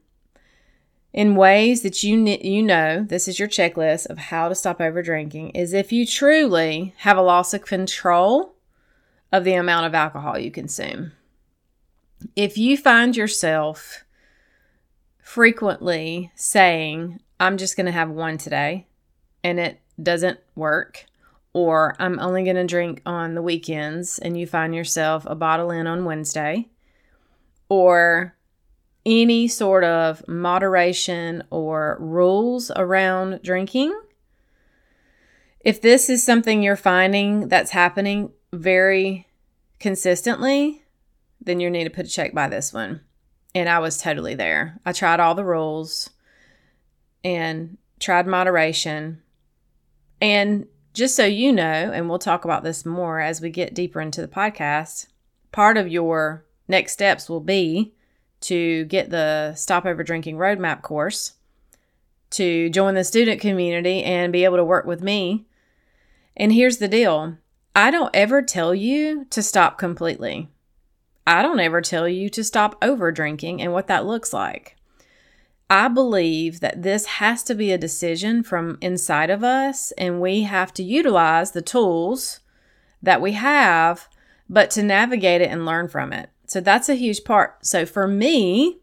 in 1.12 1.36
ways 1.36 1.82
that 1.82 2.02
you 2.02 2.18
you 2.18 2.62
know, 2.62 3.04
this 3.04 3.28
is 3.28 3.38
your 3.38 3.48
checklist 3.48 4.06
of 4.06 4.18
how 4.18 4.48
to 4.48 4.54
stop 4.54 4.80
over 4.80 5.00
drinking 5.02 5.50
is 5.50 5.72
if 5.72 5.92
you 5.92 6.04
truly 6.04 6.92
have 6.98 7.16
a 7.16 7.22
loss 7.22 7.54
of 7.54 7.64
control 7.64 8.53
of 9.34 9.42
the 9.42 9.54
amount 9.54 9.84
of 9.84 9.94
alcohol 9.96 10.38
you 10.38 10.48
consume. 10.48 11.10
If 12.36 12.56
you 12.56 12.76
find 12.76 13.16
yourself 13.16 14.04
frequently 15.20 16.30
saying, 16.36 17.18
I'm 17.40 17.56
just 17.56 17.76
going 17.76 17.86
to 17.86 17.92
have 17.92 18.10
one 18.10 18.38
today, 18.38 18.86
and 19.42 19.58
it 19.58 19.80
doesn't 20.00 20.38
work, 20.54 21.06
or 21.52 21.96
I'm 21.98 22.20
only 22.20 22.44
going 22.44 22.54
to 22.54 22.64
drink 22.64 23.02
on 23.04 23.34
the 23.34 23.42
weekends 23.42 24.20
and 24.20 24.38
you 24.38 24.46
find 24.46 24.72
yourself 24.72 25.26
a 25.26 25.34
bottle 25.34 25.72
in 25.72 25.88
on 25.88 26.04
Wednesday, 26.04 26.68
or 27.68 28.36
any 29.04 29.48
sort 29.48 29.82
of 29.82 30.22
moderation 30.28 31.42
or 31.50 31.96
rules 31.98 32.70
around 32.76 33.40
drinking. 33.42 34.00
If 35.58 35.82
this 35.82 36.08
is 36.08 36.22
something 36.22 36.62
you're 36.62 36.76
finding 36.76 37.48
that's 37.48 37.72
happening 37.72 38.30
very 38.54 39.26
consistently, 39.78 40.82
then 41.40 41.60
you 41.60 41.70
need 41.70 41.84
to 41.84 41.90
put 41.90 42.06
a 42.06 42.10
check 42.10 42.32
by 42.32 42.48
this 42.48 42.72
one. 42.72 43.00
And 43.54 43.68
I 43.68 43.78
was 43.78 43.98
totally 43.98 44.34
there. 44.34 44.80
I 44.84 44.92
tried 44.92 45.20
all 45.20 45.34
the 45.34 45.44
rules 45.44 46.10
and 47.22 47.78
tried 48.00 48.26
moderation. 48.26 49.22
And 50.20 50.66
just 50.92 51.16
so 51.16 51.24
you 51.24 51.52
know, 51.52 51.62
and 51.62 52.08
we'll 52.08 52.18
talk 52.18 52.44
about 52.44 52.64
this 52.64 52.86
more 52.86 53.20
as 53.20 53.40
we 53.40 53.50
get 53.50 53.74
deeper 53.74 54.00
into 54.00 54.20
the 54.20 54.28
podcast, 54.28 55.06
part 55.52 55.76
of 55.76 55.88
your 55.88 56.44
next 56.68 56.92
steps 56.92 57.28
will 57.28 57.40
be 57.40 57.94
to 58.40 58.84
get 58.86 59.10
the 59.10 59.54
Stop 59.54 59.86
Over 59.86 60.02
Drinking 60.02 60.36
Roadmap 60.36 60.82
course 60.82 61.34
to 62.30 62.68
join 62.70 62.94
the 62.94 63.04
student 63.04 63.40
community 63.40 64.02
and 64.02 64.32
be 64.32 64.44
able 64.44 64.56
to 64.56 64.64
work 64.64 64.86
with 64.86 65.02
me. 65.02 65.46
And 66.36 66.52
here's 66.52 66.78
the 66.78 66.88
deal 66.88 67.38
I 67.74 67.90
don't 67.90 68.14
ever 68.14 68.40
tell 68.40 68.74
you 68.74 69.24
to 69.30 69.42
stop 69.42 69.78
completely. 69.78 70.48
I 71.26 71.42
don't 71.42 71.58
ever 71.58 71.80
tell 71.80 72.08
you 72.08 72.28
to 72.30 72.44
stop 72.44 72.76
over 72.80 73.10
drinking 73.10 73.60
and 73.60 73.72
what 73.72 73.88
that 73.88 74.06
looks 74.06 74.32
like. 74.32 74.76
I 75.68 75.88
believe 75.88 76.60
that 76.60 76.82
this 76.82 77.06
has 77.06 77.42
to 77.44 77.54
be 77.54 77.72
a 77.72 77.78
decision 77.78 78.42
from 78.42 78.78
inside 78.80 79.30
of 79.30 79.42
us, 79.42 79.92
and 79.92 80.20
we 80.20 80.42
have 80.42 80.72
to 80.74 80.84
utilize 80.84 81.50
the 81.50 81.62
tools 81.62 82.40
that 83.02 83.20
we 83.20 83.32
have, 83.32 84.08
but 84.48 84.70
to 84.72 84.82
navigate 84.82 85.40
it 85.40 85.50
and 85.50 85.66
learn 85.66 85.88
from 85.88 86.12
it. 86.12 86.30
So 86.46 86.60
that's 86.60 86.88
a 86.88 86.94
huge 86.94 87.24
part. 87.24 87.66
So 87.66 87.86
for 87.86 88.06
me, 88.06 88.78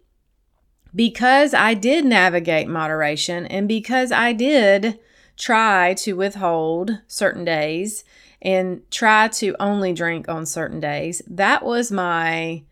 because 0.94 1.54
I 1.54 1.76
did 1.76 2.04
navigate 2.04 2.68
moderation 2.68 3.46
and 3.46 3.68
because 3.68 4.12
I 4.12 4.34
did 4.34 5.00
try 5.38 5.94
to 5.94 6.14
withhold 6.14 7.02
certain 7.08 7.46
days 7.46 8.04
and 8.42 8.82
try 8.92 9.28
to 9.28 9.56
only 9.60 9.94
drink 9.94 10.28
on 10.28 10.46
certain 10.46 10.80
days, 10.80 11.22
that 11.28 11.64
was 11.64 11.92
my 11.92 12.64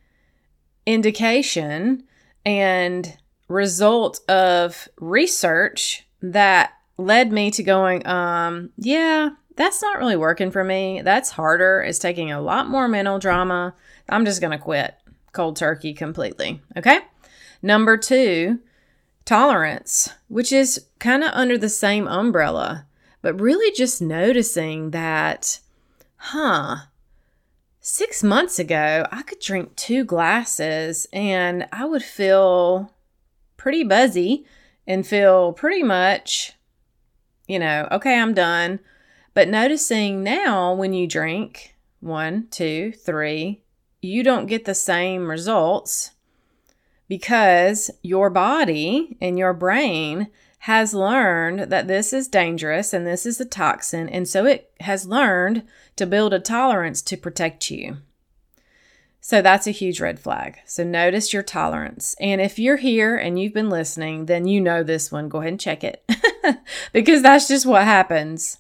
indication 0.86 2.04
and 2.46 3.18
result 3.48 4.20
of 4.30 4.88
research 5.00 6.08
that 6.22 6.74
led 6.98 7.32
me 7.32 7.52
to 7.52 7.64
going, 7.64 8.06
um, 8.08 8.72
yeah, 8.78 9.30
that's 9.56 9.82
not 9.82 9.98
really 9.98 10.16
working 10.16 10.52
for 10.52 10.64
me. 10.64 11.02
That's 11.04 11.32
harder. 11.32 11.82
It's 11.82 12.00
taking 12.00 12.32
a 12.32 12.42
lot 12.42 12.68
more 12.68 12.88
mental 12.88 13.20
drama. 13.20 13.76
I'm 14.08 14.26
just 14.26 14.42
going 14.42 14.58
to 14.58 14.64
quit 14.64 14.96
cold 15.34 15.58
turkey 15.58 15.94
completely. 15.94 16.62
Okay. 16.78 17.00
Number 17.62 17.98
two, 17.98 18.60
tolerance, 19.26 20.14
which 20.28 20.52
is 20.52 20.86
kind 21.00 21.24
of 21.24 21.32
under 21.34 21.58
the 21.58 21.70
same 21.70 22.08
umbrella, 22.08 22.86
but 23.22 23.40
really 23.40 23.76
just 23.76 24.02
noticing 24.02 24.92
that, 24.92 25.60
huh, 26.18 26.78
six 27.80 28.24
months 28.24 28.60
ago, 28.60 29.06
I 29.12 29.22
could 29.24 29.40
drink 29.40 29.76
two 29.76 30.04
glasses 30.04 31.08
and 31.12 31.68
I 31.72 31.86
would 31.86 32.04
feel 32.04 32.94
pretty 33.58 33.84
buzzy 33.84 34.46
and 34.88 35.06
feel 35.06 35.54
pretty 35.54 35.84
much, 35.84 36.54
you 37.48 37.60
know, 37.60 37.88
okay, 37.92 38.20
I'm 38.20 38.34
done. 38.34 38.80
But 39.34 39.48
noticing 39.48 40.24
now 40.24 40.74
when 40.74 40.94
you 40.94 41.08
drink 41.08 41.76
one, 42.00 42.48
two, 42.50 42.92
three, 42.92 43.62
you 44.02 44.24
don't 44.24 44.48
get 44.48 44.66
the 44.66 44.76
same 44.76 45.30
results 45.30 46.12
because 47.08 47.92
your 48.02 48.30
body 48.30 49.18
and 49.20 49.38
your 49.38 49.54
brain 49.54 50.28
has 50.64 50.94
learned 50.94 51.72
that 51.72 51.88
this 51.88 52.12
is 52.12 52.28
dangerous 52.28 52.94
and 52.94 53.08
this 53.08 53.26
is 53.26 53.40
a 53.40 53.46
toxin. 53.46 54.10
And 54.10 54.28
so 54.28 54.46
it 54.46 54.72
has 54.82 55.08
learned 55.08 55.64
to 55.96 56.06
build 56.06 56.34
a 56.34 56.40
tolerance 56.40 57.02
to 57.04 57.18
protect 57.18 57.72
you. 57.72 57.98
So 59.22 59.42
that's 59.42 59.68
a 59.68 59.72
huge 59.72 60.02
red 60.02 60.20
flag. 60.20 60.60
So 60.66 60.84
notice 60.84 61.34
your 61.34 61.44
tolerance. 61.44 62.16
And 62.20 62.42
if 62.42 62.60
you're 62.60 62.78
here 62.78 63.16
and 63.16 63.40
you've 63.40 63.54
been 63.54 63.70
listening, 63.70 64.26
then 64.26 64.48
you 64.48 64.60
know 64.60 64.84
this 64.84 65.12
one. 65.12 65.30
Go 65.30 65.40
ahead 65.40 65.52
and 65.54 65.60
check 65.60 65.84
it 65.84 66.04
because 66.94 67.22
that's 67.22 67.48
just 67.48 67.66
what 67.66 67.84
happens. 67.84 68.58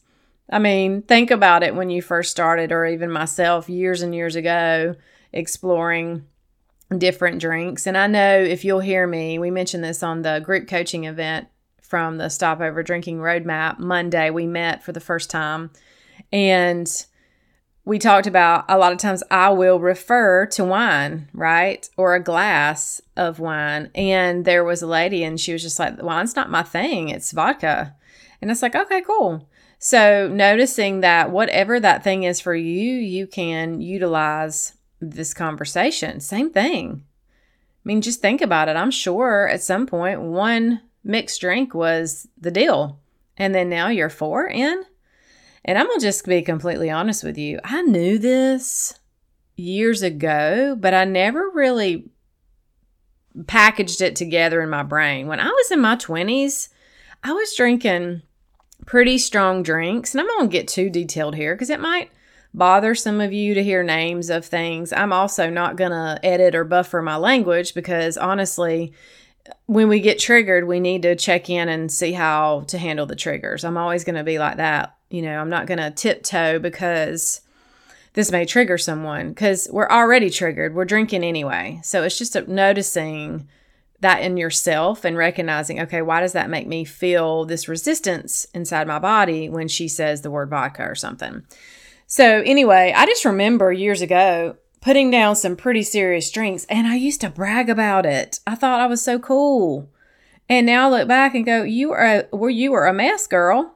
I 0.49 0.59
mean, 0.59 1.01
think 1.01 1.31
about 1.31 1.63
it 1.63 1.75
when 1.75 1.89
you 1.89 2.01
first 2.01 2.31
started, 2.31 2.71
or 2.71 2.85
even 2.85 3.11
myself 3.11 3.69
years 3.69 4.01
and 4.01 4.15
years 4.15 4.35
ago, 4.35 4.95
exploring 5.31 6.25
different 6.97 7.39
drinks. 7.39 7.85
And 7.85 7.97
I 7.97 8.07
know 8.07 8.39
if 8.39 8.65
you'll 8.65 8.79
hear 8.79 9.05
me, 9.05 9.37
we 9.37 9.51
mentioned 9.51 9.83
this 9.83 10.01
on 10.01 10.23
the 10.23 10.39
group 10.39 10.67
coaching 10.67 11.03
event 11.03 11.47
from 11.89 12.17
the 12.17 12.29
Stopover 12.29 12.83
Drinking 12.83 13.17
Roadmap 13.17 13.79
Monday. 13.79 14.29
We 14.29 14.45
met 14.45 14.83
for 14.83 14.91
the 14.91 14.99
first 14.99 15.31
time 15.31 15.71
and 16.31 16.87
we 17.83 17.97
talked 17.97 18.27
about 18.27 18.65
a 18.69 18.77
lot 18.77 18.91
of 18.91 18.99
times 18.99 19.23
I 19.31 19.49
will 19.49 19.79
refer 19.79 20.45
to 20.47 20.63
wine, 20.63 21.27
right? 21.33 21.89
Or 21.97 22.13
a 22.13 22.23
glass 22.23 23.01
of 23.17 23.39
wine. 23.39 23.89
And 23.95 24.45
there 24.45 24.63
was 24.63 24.83
a 24.83 24.87
lady 24.87 25.23
and 25.23 25.39
she 25.39 25.51
was 25.51 25.63
just 25.63 25.79
like, 25.79 25.99
wine's 26.03 26.35
not 26.35 26.51
my 26.51 26.61
thing, 26.61 27.09
it's 27.09 27.31
vodka. 27.31 27.95
And 28.39 28.51
it's 28.51 28.61
like, 28.61 28.75
okay, 28.75 29.01
cool. 29.01 29.49
So 29.79 30.27
noticing 30.27 30.99
that 30.99 31.31
whatever 31.31 31.79
that 31.79 32.03
thing 32.03 32.23
is 32.23 32.39
for 32.39 32.53
you, 32.53 32.93
you 32.97 33.25
can 33.25 33.81
utilize 33.81 34.73
this 35.01 35.33
conversation. 35.33 36.19
Same 36.19 36.51
thing. 36.51 37.03
I 37.03 37.81
mean, 37.83 38.01
just 38.01 38.21
think 38.21 38.41
about 38.41 38.69
it. 38.69 38.75
I'm 38.75 38.91
sure 38.91 39.47
at 39.47 39.63
some 39.63 39.87
point 39.87 40.21
one 40.21 40.81
mixed 41.03 41.41
drink 41.41 41.73
was 41.73 42.27
the 42.39 42.51
deal. 42.51 42.99
And 43.37 43.55
then 43.55 43.69
now 43.69 43.87
you're 43.87 44.09
four 44.09 44.47
in. 44.47 44.83
And 45.65 45.77
I'm 45.77 45.87
going 45.87 45.99
to 45.99 46.05
just 46.05 46.25
be 46.25 46.41
completely 46.41 46.89
honest 46.89 47.23
with 47.23 47.37
you. 47.37 47.59
I 47.63 47.81
knew 47.81 48.17
this 48.17 48.99
years 49.55 50.01
ago, 50.01 50.75
but 50.79 50.93
I 50.93 51.05
never 51.05 51.49
really 51.49 52.09
packaged 53.47 54.01
it 54.01 54.15
together 54.15 54.61
in 54.61 54.69
my 54.69 54.83
brain. 54.83 55.27
When 55.27 55.39
I 55.39 55.47
was 55.47 55.71
in 55.71 55.81
my 55.81 55.95
20s, 55.95 56.69
I 57.23 57.33
was 57.33 57.55
drinking 57.55 58.21
pretty 58.85 59.17
strong 59.17 59.63
drinks. 59.63 60.13
And 60.13 60.21
I'm 60.21 60.27
going 60.27 60.49
to 60.49 60.51
get 60.51 60.67
too 60.67 60.89
detailed 60.89 61.35
here 61.35 61.55
because 61.55 61.69
it 61.69 61.79
might 61.79 62.09
bother 62.53 62.95
some 62.95 63.21
of 63.21 63.31
you 63.31 63.53
to 63.53 63.63
hear 63.63 63.83
names 63.83 64.29
of 64.29 64.45
things. 64.45 64.91
I'm 64.91 65.13
also 65.13 65.49
not 65.49 65.75
going 65.75 65.91
to 65.91 66.19
edit 66.23 66.55
or 66.55 66.63
buffer 66.63 67.01
my 67.01 67.17
language 67.17 67.73
because 67.73 68.17
honestly, 68.17 68.93
when 69.65 69.87
we 69.87 69.99
get 69.99 70.19
triggered, 70.19 70.67
we 70.67 70.79
need 70.79 71.03
to 71.03 71.15
check 71.15 71.49
in 71.49 71.69
and 71.69 71.91
see 71.91 72.11
how 72.11 72.61
to 72.67 72.77
handle 72.77 73.05
the 73.05 73.15
triggers. 73.15 73.63
I'm 73.63 73.77
always 73.77 74.03
going 74.03 74.15
to 74.15 74.23
be 74.23 74.39
like 74.39 74.57
that. 74.57 74.95
You 75.09 75.21
know, 75.21 75.39
I'm 75.39 75.49
not 75.49 75.67
going 75.67 75.79
to 75.79 75.91
tiptoe 75.91 76.59
because 76.59 77.41
this 78.13 78.31
may 78.31 78.45
trigger 78.45 78.77
someone 78.77 79.29
because 79.29 79.67
we're 79.71 79.89
already 79.89 80.29
triggered. 80.29 80.75
We're 80.75 80.85
drinking 80.85 81.23
anyway. 81.23 81.79
So 81.83 82.03
it's 82.03 82.17
just 82.17 82.35
noticing 82.47 83.47
that 84.01 84.21
in 84.21 84.37
yourself 84.37 85.03
and 85.03 85.17
recognizing, 85.17 85.79
okay, 85.81 86.01
why 86.01 86.21
does 86.21 86.33
that 86.33 86.49
make 86.49 86.67
me 86.67 86.85
feel 86.85 87.45
this 87.45 87.67
resistance 87.67 88.45
inside 88.53 88.87
my 88.87 88.99
body 88.99 89.49
when 89.49 89.67
she 89.67 89.87
says 89.87 90.21
the 90.21 90.31
word 90.31 90.49
vodka 90.49 90.83
or 90.83 90.95
something? 90.95 91.43
So, 92.07 92.41
anyway, 92.41 92.93
I 92.95 93.05
just 93.05 93.25
remember 93.25 93.71
years 93.71 94.01
ago 94.01 94.57
putting 94.81 95.11
down 95.11 95.35
some 95.35 95.55
pretty 95.55 95.83
serious 95.83 96.29
drinks 96.31 96.65
and 96.65 96.87
I 96.87 96.95
used 96.95 97.21
to 97.21 97.29
brag 97.29 97.69
about 97.69 98.05
it. 98.05 98.39
I 98.47 98.55
thought 98.55 98.79
I 98.79 98.87
was 98.87 99.01
so 99.01 99.19
cool. 99.19 99.89
And 100.47 100.65
now 100.65 100.87
I 100.87 100.89
look 100.89 101.07
back 101.07 101.35
and 101.35 101.45
go, 101.45 101.63
you 101.63 101.89
were 101.89 102.03
a, 102.03 102.27
well, 102.31 102.49
you 102.49 102.71
were 102.71 102.87
a 102.87 102.93
mess 102.93 103.27
girl. 103.27 103.75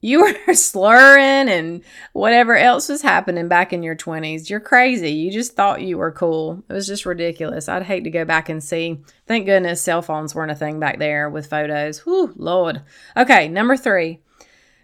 You 0.00 0.20
were 0.46 0.54
slurring 0.54 1.48
and 1.48 1.82
whatever 2.12 2.56
else 2.56 2.88
was 2.88 3.02
happening 3.02 3.48
back 3.48 3.72
in 3.72 3.82
your 3.82 3.96
20s. 3.96 4.48
You're 4.48 4.60
crazy. 4.60 5.10
You 5.10 5.32
just 5.32 5.56
thought 5.56 5.82
you 5.82 5.98
were 5.98 6.12
cool. 6.12 6.62
It 6.68 6.72
was 6.72 6.86
just 6.86 7.06
ridiculous. 7.06 7.68
I'd 7.68 7.82
hate 7.82 8.04
to 8.04 8.10
go 8.10 8.24
back 8.24 8.48
and 8.48 8.62
see. 8.62 9.00
Thank 9.26 9.46
goodness 9.46 9.80
cell 9.80 10.02
phones 10.02 10.34
weren't 10.34 10.52
a 10.52 10.56
thing 10.56 10.78
back 10.78 10.98
there 10.98 11.28
with 11.30 11.48
photos. 11.48 12.00
Whew, 12.00 12.32
Lord. 12.36 12.82
Okay, 13.16 13.48
number 13.48 13.76
three, 13.76 14.20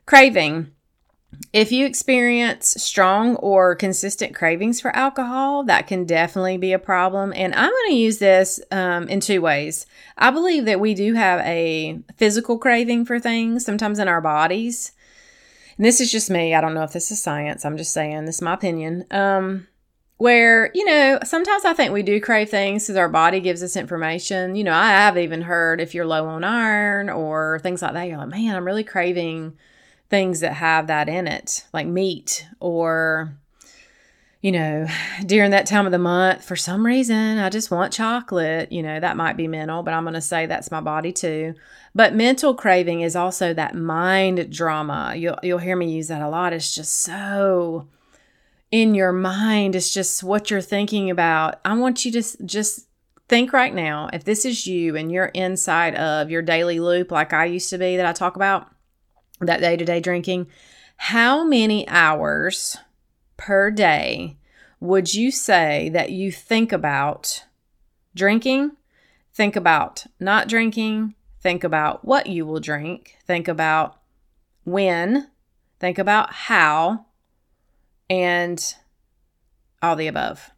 craving. 0.06 0.72
If 1.52 1.72
you 1.72 1.84
experience 1.84 2.74
strong 2.78 3.36
or 3.36 3.74
consistent 3.74 4.34
cravings 4.34 4.80
for 4.80 4.94
alcohol, 4.94 5.64
that 5.64 5.88
can 5.88 6.04
definitely 6.04 6.58
be 6.58 6.72
a 6.72 6.78
problem. 6.78 7.32
And 7.34 7.54
I'm 7.54 7.70
going 7.70 7.88
to 7.88 7.96
use 7.96 8.18
this 8.18 8.60
um, 8.70 9.08
in 9.08 9.20
two 9.20 9.40
ways. 9.40 9.86
I 10.16 10.30
believe 10.30 10.64
that 10.66 10.80
we 10.80 10.94
do 10.94 11.14
have 11.14 11.40
a 11.40 11.98
physical 12.16 12.56
craving 12.56 13.04
for 13.04 13.18
things 13.18 13.64
sometimes 13.64 13.98
in 13.98 14.06
our 14.06 14.20
bodies. 14.20 14.92
And 15.76 15.84
this 15.84 16.00
is 16.00 16.12
just 16.12 16.30
me. 16.30 16.54
I 16.54 16.60
don't 16.60 16.74
know 16.74 16.84
if 16.84 16.92
this 16.92 17.10
is 17.10 17.22
science. 17.22 17.64
I'm 17.64 17.76
just 17.76 17.92
saying, 17.92 18.26
this 18.26 18.36
is 18.36 18.42
my 18.42 18.54
opinion. 18.54 19.06
Um, 19.10 19.66
where, 20.18 20.70
you 20.74 20.84
know, 20.84 21.18
sometimes 21.24 21.64
I 21.64 21.72
think 21.72 21.92
we 21.92 22.02
do 22.02 22.20
crave 22.20 22.50
things 22.50 22.84
because 22.84 22.96
our 22.96 23.08
body 23.08 23.40
gives 23.40 23.62
us 23.62 23.74
information. 23.74 24.54
You 24.54 24.64
know, 24.64 24.74
I 24.74 24.90
have 24.90 25.16
even 25.16 25.40
heard 25.40 25.80
if 25.80 25.94
you're 25.94 26.06
low 26.06 26.26
on 26.26 26.44
iron 26.44 27.08
or 27.08 27.58
things 27.62 27.80
like 27.80 27.94
that, 27.94 28.06
you're 28.06 28.18
like, 28.18 28.28
man, 28.28 28.54
I'm 28.54 28.66
really 28.66 28.84
craving 28.84 29.56
things 30.10 30.40
that 30.40 30.54
have 30.54 30.88
that 30.88 31.08
in 31.08 31.26
it, 31.26 31.64
like 31.72 31.86
meat 31.86 32.46
or 32.58 33.40
you 34.42 34.52
know, 34.52 34.86
during 35.26 35.50
that 35.50 35.66
time 35.66 35.84
of 35.84 35.92
the 35.92 35.98
month, 35.98 36.42
for 36.44 36.56
some 36.56 36.84
reason, 36.84 37.38
I 37.38 37.50
just 37.50 37.70
want 37.70 37.92
chocolate. 37.92 38.72
You 38.72 38.82
know, 38.82 38.98
that 38.98 39.16
might 39.16 39.36
be 39.36 39.46
mental, 39.46 39.82
but 39.82 39.92
I'm 39.92 40.04
going 40.04 40.14
to 40.14 40.20
say 40.22 40.46
that's 40.46 40.70
my 40.70 40.80
body 40.80 41.12
too. 41.12 41.54
But 41.94 42.14
mental 42.14 42.54
craving 42.54 43.02
is 43.02 43.14
also 43.14 43.52
that 43.52 43.74
mind 43.74 44.50
drama. 44.50 45.12
You'll, 45.14 45.38
you'll 45.42 45.58
hear 45.58 45.76
me 45.76 45.92
use 45.92 46.08
that 46.08 46.22
a 46.22 46.28
lot. 46.28 46.54
It's 46.54 46.74
just 46.74 47.02
so 47.02 47.88
in 48.70 48.94
your 48.94 49.12
mind. 49.12 49.76
It's 49.76 49.92
just 49.92 50.22
what 50.22 50.50
you're 50.50 50.62
thinking 50.62 51.10
about. 51.10 51.60
I 51.62 51.74
want 51.74 52.06
you 52.06 52.12
to 52.12 52.46
just 52.46 52.86
think 53.28 53.52
right 53.52 53.74
now 53.74 54.08
if 54.12 54.24
this 54.24 54.46
is 54.46 54.66
you 54.66 54.96
and 54.96 55.12
you're 55.12 55.26
inside 55.26 55.94
of 55.96 56.30
your 56.30 56.42
daily 56.42 56.80
loop, 56.80 57.10
like 57.10 57.34
I 57.34 57.44
used 57.44 57.68
to 57.70 57.78
be, 57.78 57.98
that 57.98 58.06
I 58.06 58.12
talk 58.12 58.36
about 58.36 58.70
that 59.40 59.60
day 59.60 59.76
to 59.76 59.84
day 59.84 60.00
drinking, 60.00 60.46
how 60.96 61.44
many 61.44 61.88
hours 61.88 62.76
per 63.36 63.70
day 63.70 64.36
would 64.80 65.14
you 65.14 65.30
say 65.30 65.88
that 65.90 66.10
you 66.10 66.32
think 66.32 66.72
about 66.72 67.44
drinking, 68.14 68.72
think 69.32 69.56
about 69.56 70.06
not 70.18 70.48
drinking, 70.48 71.14
Think 71.40 71.64
about 71.64 72.04
what 72.04 72.26
you 72.26 72.44
will 72.44 72.60
drink. 72.60 73.16
Think 73.26 73.48
about 73.48 73.98
when. 74.64 75.28
Think 75.78 75.98
about 75.98 76.32
how. 76.32 77.06
And 78.10 78.74
all 79.80 79.96
the 79.96 80.08
above. 80.08 80.50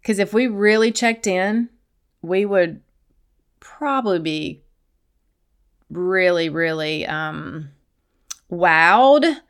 Because 0.00 0.18
if 0.18 0.32
we 0.34 0.48
really 0.48 0.90
checked 0.90 1.26
in, 1.26 1.68
we 2.22 2.44
would 2.44 2.80
probably 3.60 4.18
be 4.18 4.62
really, 5.90 6.48
really 6.48 7.06
um, 7.06 7.70
wowed 8.50 9.40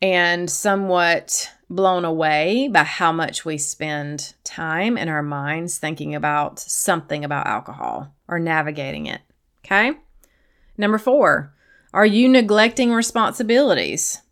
and 0.00 0.50
somewhat 0.50 1.50
blown 1.70 2.04
away 2.04 2.68
by 2.68 2.82
how 2.82 3.12
much 3.12 3.44
we 3.44 3.56
spend 3.56 4.34
time 4.44 4.98
in 4.98 5.08
our 5.08 5.22
minds 5.22 5.78
thinking 5.78 6.14
about 6.14 6.58
something 6.58 7.24
about 7.24 7.46
alcohol 7.46 8.14
or 8.28 8.38
navigating 8.38 9.06
it. 9.06 9.20
Okay. 9.64 9.92
Number 10.76 10.98
four, 10.98 11.54
are 11.94 12.06
you 12.06 12.28
neglecting 12.28 12.92
responsibilities? 12.92 14.22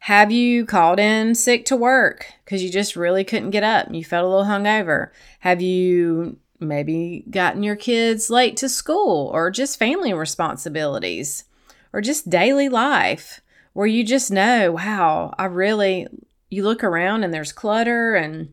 Have 0.00 0.30
you 0.30 0.66
called 0.66 0.98
in 0.98 1.34
sick 1.34 1.64
to 1.66 1.76
work 1.76 2.26
because 2.44 2.62
you 2.62 2.70
just 2.70 2.96
really 2.96 3.24
couldn't 3.24 3.50
get 3.50 3.62
up? 3.62 3.88
You 3.90 4.04
felt 4.04 4.26
a 4.26 4.28
little 4.28 4.44
hungover. 4.44 5.10
Have 5.40 5.62
you 5.62 6.38
maybe 6.64 7.24
gotten 7.30 7.62
your 7.62 7.76
kids 7.76 8.30
late 8.30 8.56
to 8.58 8.68
school 8.68 9.30
or 9.32 9.50
just 9.50 9.78
family 9.78 10.12
responsibilities 10.12 11.44
or 11.92 12.00
just 12.00 12.30
daily 12.30 12.68
life 12.68 13.40
where 13.72 13.86
you 13.86 14.04
just 14.04 14.30
know, 14.30 14.72
wow, 14.72 15.34
I 15.38 15.46
really, 15.46 16.06
you 16.50 16.62
look 16.62 16.84
around 16.84 17.24
and 17.24 17.32
there's 17.32 17.52
clutter 17.52 18.14
and 18.14 18.52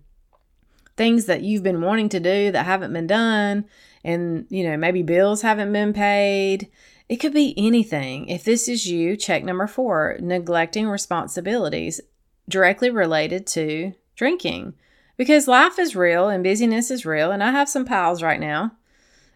things 0.98 1.26
that 1.26 1.42
you've 1.42 1.64
been 1.64 1.82
wanting 1.82 2.10
to 2.10 2.20
do 2.20 2.52
that 2.52 2.66
haven't 2.66 2.94
been 2.94 3.08
done. 3.08 3.66
And, 4.04 4.46
you 4.50 4.64
know, 4.64 4.78
maybe 4.78 5.04
bills 5.04 5.42
haven't 5.42 5.72
been 5.72 5.94
paid 5.94 6.70
it 7.12 7.20
could 7.20 7.34
be 7.34 7.54
anything. 7.58 8.30
If 8.30 8.46
this 8.46 8.70
is 8.70 8.88
you, 8.88 9.18
check 9.18 9.44
number 9.44 9.68
four 9.68 10.16
neglecting 10.22 10.88
responsibilities 10.88 12.00
directly 12.48 12.90
related 12.90 13.46
to 13.48 13.92
drinking. 14.16 14.76
Because 15.22 15.48
life 15.48 15.78
is 15.78 15.96
real 15.96 16.30
and 16.30 16.44
busyness 16.44 16.90
is 16.90 17.06
real. 17.06 17.30
And 17.32 17.44
I 17.44 17.52
have 17.52 17.70
some 17.70 17.86
piles 17.86 18.24
right 18.24 18.40
now. 18.40 18.72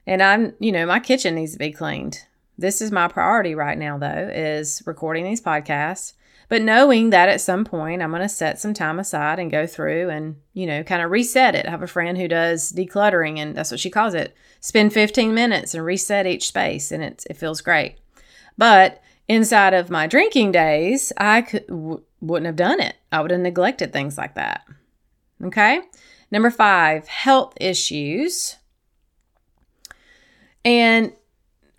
And 0.07 0.23
I'm, 0.23 0.53
you 0.59 0.71
know, 0.71 0.87
my 0.87 0.99
kitchen 0.99 1.35
needs 1.35 1.53
to 1.53 1.59
be 1.59 1.71
cleaned. 1.71 2.21
This 2.57 2.81
is 2.81 2.91
my 2.91 3.07
priority 3.07 3.53
right 3.53 3.77
now, 3.77 3.99
though, 3.99 4.31
is 4.33 4.81
recording 4.87 5.25
these 5.25 5.41
podcasts 5.41 6.13
but 6.47 6.61
knowing 6.61 7.09
that 7.09 7.29
at 7.29 7.41
some 7.41 7.65
point 7.65 8.01
I'm 8.01 8.11
going 8.11 8.21
to 8.21 8.29
set 8.29 8.59
some 8.59 8.73
time 8.73 8.99
aside 8.99 9.39
and 9.39 9.51
go 9.51 9.65
through 9.65 10.09
and, 10.09 10.35
you 10.53 10.65
know, 10.65 10.83
kind 10.83 11.01
of 11.01 11.11
reset 11.11 11.55
it. 11.55 11.65
I 11.65 11.71
have 11.71 11.81
a 11.81 11.87
friend 11.87 12.17
who 12.17 12.27
does 12.27 12.71
decluttering 12.71 13.39
and 13.39 13.55
that's 13.55 13.71
what 13.71 13.79
she 13.79 13.89
calls 13.89 14.13
it. 14.13 14.35
Spend 14.59 14.93
15 14.93 15.33
minutes 15.33 15.73
and 15.73 15.83
reset 15.83 16.27
each 16.27 16.47
space 16.47 16.91
and 16.91 17.03
it, 17.03 17.25
it 17.29 17.37
feels 17.37 17.61
great. 17.61 17.97
But 18.57 19.01
inside 19.27 19.73
of 19.73 19.89
my 19.89 20.07
drinking 20.07 20.51
days, 20.51 21.11
I 21.17 21.41
could, 21.41 21.67
w- 21.67 22.03
wouldn't 22.21 22.47
have 22.47 22.55
done 22.55 22.79
it. 22.79 22.95
I 23.11 23.21
would 23.21 23.31
have 23.31 23.39
neglected 23.39 23.91
things 23.91 24.17
like 24.17 24.35
that. 24.35 24.63
Okay. 25.45 25.81
Number 26.31 26.49
five, 26.49 27.07
health 27.07 27.53
issues. 27.61 28.57
And 30.63 31.13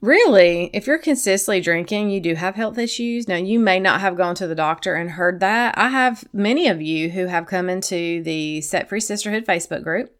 really, 0.00 0.70
if 0.72 0.86
you're 0.86 0.98
consistently 0.98 1.60
drinking, 1.60 2.10
you 2.10 2.20
do 2.20 2.34
have 2.36 2.54
health 2.54 2.78
issues. 2.78 3.26
Now, 3.26 3.36
you 3.36 3.58
may 3.58 3.80
not 3.80 4.00
have 4.00 4.16
gone 4.16 4.36
to 4.36 4.46
the 4.46 4.54
doctor 4.54 4.94
and 4.94 5.10
heard 5.10 5.40
that. 5.40 5.76
I 5.76 5.88
have 5.88 6.24
many 6.32 6.68
of 6.68 6.80
you 6.80 7.10
who 7.10 7.26
have 7.26 7.46
come 7.46 7.68
into 7.68 8.22
the 8.22 8.60
Set 8.60 8.88
Free 8.88 9.00
Sisterhood 9.00 9.44
Facebook 9.44 9.82
group 9.82 10.16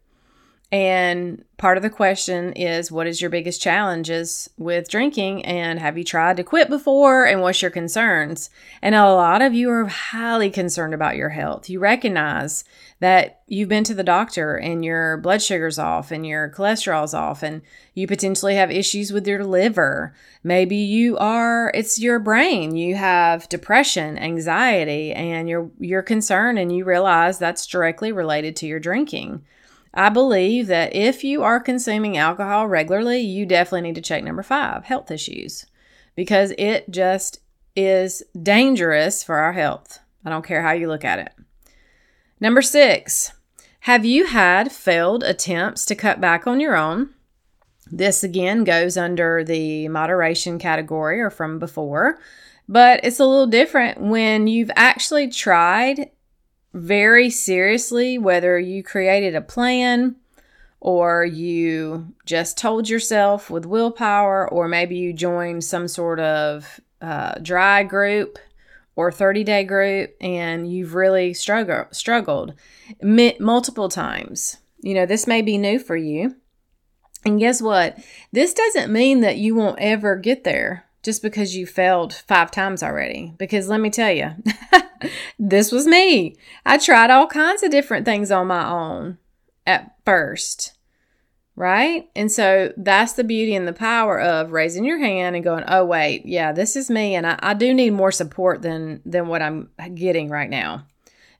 and 0.71 1.45
part 1.55 1.77
of 1.77 1.83
the 1.83 1.89
question 1.89 2.51
is 2.53 2.91
what 2.91 3.07
is 3.07 3.21
your 3.21 3.29
biggest 3.29 3.61
challenges 3.61 4.49
with 4.57 4.89
drinking 4.89 5.45
and 5.45 5.79
have 5.79 5.97
you 5.97 6.03
tried 6.03 6.35
to 6.37 6.43
quit 6.43 6.67
before 6.67 7.25
and 7.25 7.41
what's 7.41 7.61
your 7.61 7.71
concerns? 7.71 8.49
And 8.81 8.93
a 8.93 9.13
lot 9.13 9.41
of 9.41 9.53
you 9.53 9.69
are 9.69 9.85
highly 9.85 10.49
concerned 10.49 10.93
about 10.93 11.15
your 11.15 11.29
health. 11.29 11.69
You 11.69 11.79
recognize 11.79 12.65
that 12.99 13.41
you've 13.47 13.69
been 13.69 13.83
to 13.83 13.93
the 13.93 14.03
doctor 14.03 14.55
and 14.55 14.83
your 14.83 15.17
blood 15.17 15.41
sugar's 15.41 15.77
off 15.77 16.11
and 16.11 16.25
your 16.25 16.49
cholesterol's 16.49 17.13
off 17.13 17.43
and 17.43 17.61
you 17.93 18.07
potentially 18.07 18.55
have 18.55 18.71
issues 18.71 19.11
with 19.11 19.27
your 19.27 19.43
liver. 19.43 20.15
Maybe 20.43 20.77
you 20.77 21.17
are 21.17 21.71
it's 21.75 21.99
your 21.99 22.19
brain. 22.19 22.75
You 22.75 22.95
have 22.95 23.47
depression, 23.49 24.17
anxiety 24.17 25.13
and 25.13 25.47
you're 25.47 25.69
you're 25.79 26.01
concerned 26.01 26.57
and 26.57 26.75
you 26.75 26.85
realize 26.85 27.37
that's 27.37 27.67
directly 27.67 28.11
related 28.11 28.55
to 28.57 28.67
your 28.67 28.79
drinking. 28.79 29.43
I 29.93 30.09
believe 30.09 30.67
that 30.67 30.95
if 30.95 31.23
you 31.23 31.43
are 31.43 31.59
consuming 31.59 32.17
alcohol 32.17 32.67
regularly, 32.67 33.19
you 33.19 33.45
definitely 33.45 33.81
need 33.81 33.95
to 33.95 34.01
check 34.01 34.23
number 34.23 34.43
five 34.43 34.85
health 34.85 35.11
issues 35.11 35.65
because 36.15 36.53
it 36.57 36.89
just 36.89 37.39
is 37.75 38.23
dangerous 38.41 39.23
for 39.23 39.37
our 39.37 39.53
health. 39.53 39.99
I 40.25 40.29
don't 40.29 40.45
care 40.45 40.63
how 40.63 40.71
you 40.71 40.87
look 40.87 41.05
at 41.05 41.19
it. 41.19 41.31
Number 42.39 42.61
six, 42.61 43.33
have 43.81 44.05
you 44.05 44.27
had 44.27 44.71
failed 44.71 45.23
attempts 45.23 45.85
to 45.85 45.95
cut 45.95 46.21
back 46.21 46.45
on 46.45 46.59
your 46.59 46.75
own? 46.75 47.09
This 47.91 48.23
again 48.23 48.63
goes 48.63 48.97
under 48.97 49.43
the 49.43 49.87
moderation 49.87 50.59
category 50.59 51.19
or 51.19 51.29
from 51.29 51.57
before, 51.57 52.19
but 52.67 52.99
it's 53.03 53.19
a 53.19 53.25
little 53.25 53.47
different 53.47 54.01
when 54.01 54.47
you've 54.47 54.71
actually 54.75 55.29
tried 55.29 56.11
very 56.73 57.29
seriously 57.29 58.17
whether 58.17 58.59
you 58.59 58.83
created 58.83 59.33
a 59.35 59.41
plan 59.41 60.15
or 60.79 61.25
you 61.25 62.13
just 62.25 62.57
told 62.57 62.87
yourself 62.87 63.49
with 63.49 63.65
willpower, 63.65 64.47
or 64.47 64.67
maybe 64.67 64.95
you 64.95 65.11
joined 65.11 65.63
some 65.63 65.87
sort 65.87 66.19
of 66.19 66.79
uh, 67.01 67.33
dry 67.41 67.83
group 67.83 68.37
or 68.97 69.11
30 69.11 69.45
day 69.45 69.63
group 69.63 70.15
and 70.19 70.69
you've 70.69 70.95
really 70.95 71.33
struggle, 71.33 71.85
struggled 71.91 72.53
multiple 73.01 73.87
times. 73.87 74.57
You 74.81 74.95
know, 74.95 75.05
this 75.05 75.27
may 75.27 75.41
be 75.41 75.57
new 75.57 75.79
for 75.79 75.95
you. 75.95 76.35
And 77.23 77.39
guess 77.39 77.61
what? 77.61 77.97
This 78.31 78.53
doesn't 78.53 78.91
mean 78.91 79.21
that 79.21 79.37
you 79.37 79.55
won't 79.55 79.79
ever 79.79 80.15
get 80.15 80.43
there 80.43 80.85
just 81.03 81.21
because 81.21 81.55
you 81.55 81.65
failed 81.65 82.13
five 82.13 82.51
times 82.51 82.83
already. 82.83 83.33
Because 83.37 83.69
let 83.69 83.79
me 83.79 83.89
tell 83.89 84.11
you, 84.11 84.31
this 85.39 85.71
was 85.71 85.87
me. 85.87 86.35
I 86.65 86.77
tried 86.77 87.11
all 87.11 87.27
kinds 87.27 87.63
of 87.63 87.71
different 87.71 88.05
things 88.05 88.31
on 88.31 88.47
my 88.47 88.67
own 88.67 89.17
at 89.65 89.95
first. 90.05 90.76
Right? 91.57 92.07
And 92.15 92.31
so 92.31 92.71
that's 92.77 93.13
the 93.13 93.23
beauty 93.23 93.55
and 93.55 93.67
the 93.67 93.73
power 93.73 94.21
of 94.21 94.51
raising 94.51 94.85
your 94.85 94.99
hand 94.99 95.35
and 95.35 95.43
going, 95.43 95.63
oh 95.67 95.83
wait, 95.83 96.23
yeah, 96.23 96.51
this 96.51 96.75
is 96.75 96.87
me 96.87 97.15
and 97.15 97.25
I, 97.25 97.39
I 97.39 97.53
do 97.55 97.73
need 97.73 97.89
more 97.89 98.11
support 98.11 98.61
than 98.61 99.01
than 99.03 99.27
what 99.27 99.41
I'm 99.41 99.71
getting 99.95 100.29
right 100.29 100.51
now. 100.51 100.85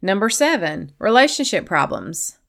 Number 0.02 0.30
seven, 0.30 0.92
relationship 0.98 1.68
problems. 1.68 2.40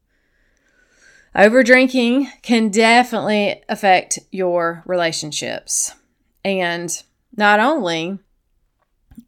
Over 1.35 1.63
drinking 1.63 2.29
can 2.41 2.71
definitely 2.71 3.63
affect 3.69 4.19
your 4.33 4.83
relationships. 4.87 5.95
And 6.43 6.91
not 7.37 7.61
only 7.61 8.19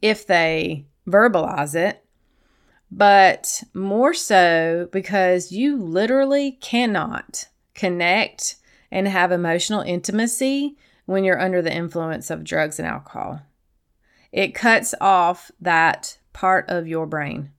if 0.00 0.26
they 0.26 0.87
verbalize 1.07 1.74
it, 1.74 2.03
but 2.90 3.62
more 3.74 4.14
so 4.14 4.88
because 4.92 5.53
you 5.53 5.76
literally 5.76 6.53
cannot 6.53 7.46
connect 7.80 8.56
and 8.90 9.08
have 9.08 9.32
emotional 9.32 9.80
intimacy 9.80 10.76
when 11.06 11.24
you're 11.24 11.40
under 11.40 11.62
the 11.62 11.72
influence 11.72 12.30
of 12.30 12.44
drugs 12.44 12.78
and 12.78 12.86
alcohol. 12.86 13.40
It 14.32 14.54
cuts 14.54 14.94
off 15.00 15.50
that 15.60 16.18
part 16.32 16.66
of 16.68 16.86
your 16.86 17.06
brain. 17.06 17.50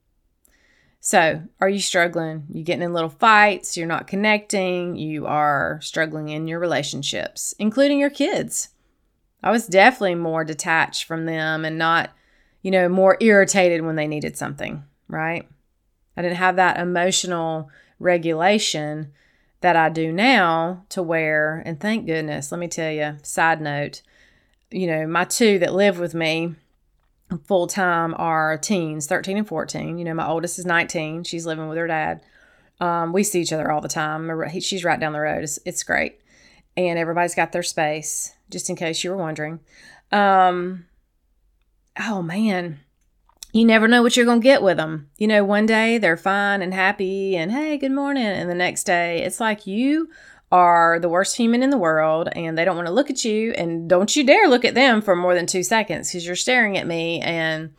So, 1.00 1.42
are 1.60 1.68
you 1.68 1.80
struggling? 1.80 2.46
You're 2.52 2.64
getting 2.64 2.84
in 2.84 2.94
little 2.94 3.10
fights, 3.10 3.76
you're 3.76 3.88
not 3.88 4.06
connecting, 4.06 4.96
you 4.96 5.26
are 5.26 5.80
struggling 5.82 6.30
in 6.30 6.48
your 6.48 6.60
relationships, 6.60 7.56
including 7.58 8.00
your 8.00 8.12
kids. 8.12 8.70
I 9.42 9.50
was 9.50 9.66
definitely 9.66 10.16
more 10.16 10.44
detached 10.44 11.06
from 11.06 11.26
them 11.26 11.66
and 11.66 11.80
not 11.80 12.12
you 12.62 12.72
know, 12.72 12.88
more 12.88 13.18
irritated 13.20 13.82
when 13.82 13.96
they 13.96 14.08
needed 14.08 14.38
something, 14.38 14.84
right? 15.08 15.48
I 16.16 16.22
didn't 16.22 16.38
have 16.38 16.58
that 16.58 16.78
emotional 16.78 17.70
regulation 18.00 19.14
that 19.62 19.76
I 19.76 19.90
do 19.90 20.12
now 20.12 20.84
to 20.90 21.02
where, 21.02 21.62
and 21.66 21.80
thank 21.80 22.06
goodness, 22.06 22.52
let 22.52 22.60
me 22.60 22.68
tell 22.68 22.92
you, 22.92 23.18
side 23.24 23.62
note, 23.62 24.02
you 24.72 24.88
know, 24.88 25.08
my 25.08 25.24
two 25.24 25.60
that 25.60 25.74
live 25.74 26.00
with 26.00 26.14
me 26.14 26.56
full 27.46 27.68
time 27.68 28.14
are 28.18 28.58
teens, 28.58 29.08
13 29.08 29.38
and 29.38 29.48
14. 29.48 29.98
You 29.98 30.06
know, 30.06 30.14
my 30.14 30.28
oldest 30.28 30.60
is 30.60 30.66
19. 30.66 31.24
She's 31.24 31.46
living 31.46 31.68
with 31.68 31.78
her 31.78 31.88
dad. 31.88 32.22
Um, 32.80 33.14
we 33.14 33.24
see 33.24 33.42
each 33.42 33.54
other 33.54 33.72
all 33.72 33.82
the 33.82 33.88
time. 33.88 34.32
She's 34.60 34.84
right 34.84 35.00
down 35.00 35.14
the 35.14 35.20
road. 35.20 35.44
It's, 35.44 35.60
it's 35.66 35.84
great. 35.84 36.20
And 36.76 36.98
everybody's 36.98 37.36
got 37.36 37.52
their 37.52 37.64
space, 37.64 38.34
just 38.50 38.70
in 38.70 38.76
case 38.76 39.04
you 39.04 39.12
were 39.12 39.18
wondering. 39.18 39.60
Um, 40.12 40.86
oh 42.00 42.22
man, 42.22 42.80
you 43.52 43.66
never 43.66 43.88
know 43.88 44.02
what 44.02 44.16
you're 44.16 44.26
going 44.26 44.42
to 44.42 44.44
get 44.44 44.64
with 44.64 44.78
them. 44.78 45.10
You 45.18 45.28
know, 45.28 45.44
one 45.44 45.66
day 45.66 45.98
they're 45.98 46.18
fine 46.18 46.62
and 46.62 46.74
happy 46.74 47.36
and 47.36 47.52
hey, 47.52 47.78
good 47.78 47.92
morning. 47.92 48.26
And 48.26 48.50
the 48.50 48.56
next 48.56 48.86
day 48.86 49.24
it's 49.24 49.40
like 49.40 49.68
you 49.68 50.10
are 50.52 51.00
the 51.00 51.10
worst 51.10 51.38
human 51.38 51.64
in 51.64 51.70
the 51.70 51.78
world 51.78 52.30
and 52.36 52.58
they 52.58 52.66
don't 52.66 52.76
want 52.76 52.88
to 52.88 52.94
look 52.94 53.10
at 53.10 53.24
you 53.24 53.52
and 53.54 53.90
don't 53.90 54.16
you 54.16 54.24
dare 54.26 54.50
look 54.50 54.66
at 54.66 54.76
them 54.76 55.02
for 55.02 55.16
more 55.16 55.34
than 55.34 55.46
2 55.46 55.64
seconds 55.64 56.12
cuz 56.12 56.26
you're 56.26 56.36
staring 56.36 56.78
at 56.78 56.86
me 56.86 57.22
and 57.22 57.74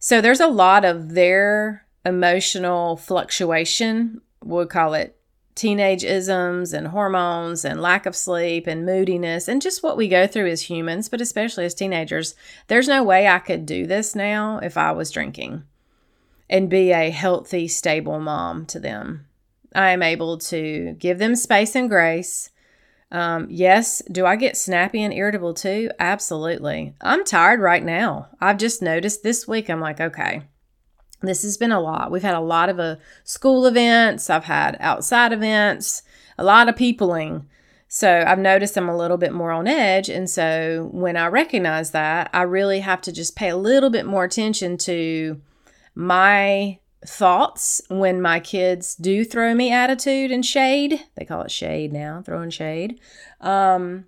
so 0.00 0.20
there's 0.20 0.40
a 0.40 0.48
lot 0.48 0.84
of 0.84 1.14
their 1.14 1.86
emotional 2.04 2.96
fluctuation, 2.96 4.22
we'll 4.42 4.66
call 4.66 4.94
it 4.94 5.19
teenage 5.60 6.04
isms 6.04 6.72
and 6.72 6.88
hormones 6.88 7.66
and 7.66 7.82
lack 7.82 8.06
of 8.06 8.16
sleep 8.16 8.66
and 8.66 8.86
moodiness 8.86 9.46
and 9.46 9.60
just 9.60 9.82
what 9.82 9.94
we 9.94 10.08
go 10.08 10.26
through 10.26 10.48
as 10.48 10.62
humans, 10.62 11.10
but 11.10 11.20
especially 11.20 11.66
as 11.66 11.74
teenagers. 11.74 12.34
There's 12.68 12.88
no 12.88 13.04
way 13.04 13.28
I 13.28 13.40
could 13.40 13.66
do 13.66 13.86
this 13.86 14.14
now 14.14 14.58
if 14.62 14.78
I 14.78 14.92
was 14.92 15.10
drinking 15.10 15.64
and 16.48 16.70
be 16.70 16.92
a 16.92 17.10
healthy, 17.10 17.68
stable 17.68 18.20
mom 18.20 18.64
to 18.66 18.80
them. 18.80 19.26
I 19.74 19.90
am 19.90 20.02
able 20.02 20.38
to 20.38 20.96
give 20.98 21.18
them 21.18 21.36
space 21.36 21.76
and 21.76 21.90
grace. 21.90 22.48
Um, 23.12 23.46
yes, 23.50 24.00
do 24.10 24.24
I 24.24 24.36
get 24.36 24.56
snappy 24.56 25.02
and 25.02 25.12
irritable 25.12 25.52
too? 25.52 25.90
Absolutely. 26.00 26.94
I'm 27.02 27.22
tired 27.22 27.60
right 27.60 27.84
now. 27.84 28.28
I've 28.40 28.56
just 28.56 28.80
noticed 28.80 29.22
this 29.22 29.46
week, 29.46 29.68
I'm 29.68 29.80
like, 29.80 30.00
okay, 30.00 30.44
this 31.22 31.42
has 31.42 31.56
been 31.56 31.72
a 31.72 31.80
lot. 31.80 32.10
We've 32.10 32.22
had 32.22 32.34
a 32.34 32.40
lot 32.40 32.68
of 32.68 32.80
uh, 32.80 32.96
school 33.24 33.66
events, 33.66 34.30
I've 34.30 34.44
had 34.44 34.76
outside 34.80 35.32
events, 35.32 36.02
a 36.38 36.44
lot 36.44 36.68
of 36.68 36.76
peopling. 36.76 37.46
So 37.88 38.22
I've 38.26 38.38
noticed 38.38 38.76
I'm 38.76 38.88
a 38.88 38.96
little 38.96 39.16
bit 39.16 39.32
more 39.32 39.50
on 39.50 39.66
edge. 39.66 40.08
And 40.08 40.30
so 40.30 40.88
when 40.92 41.16
I 41.16 41.26
recognize 41.26 41.90
that, 41.90 42.30
I 42.32 42.42
really 42.42 42.80
have 42.80 43.00
to 43.02 43.12
just 43.12 43.34
pay 43.34 43.48
a 43.48 43.56
little 43.56 43.90
bit 43.90 44.06
more 44.06 44.24
attention 44.24 44.78
to 44.78 45.40
my 45.94 46.78
thoughts 47.04 47.80
when 47.88 48.20
my 48.20 48.40
kids 48.40 48.94
do 48.94 49.24
throw 49.24 49.54
me 49.54 49.72
attitude 49.72 50.30
and 50.30 50.46
shade. 50.46 51.00
They 51.16 51.24
call 51.24 51.42
it 51.42 51.50
shade 51.50 51.92
now, 51.92 52.22
throwing 52.24 52.50
shade. 52.50 53.00
Um, 53.40 54.06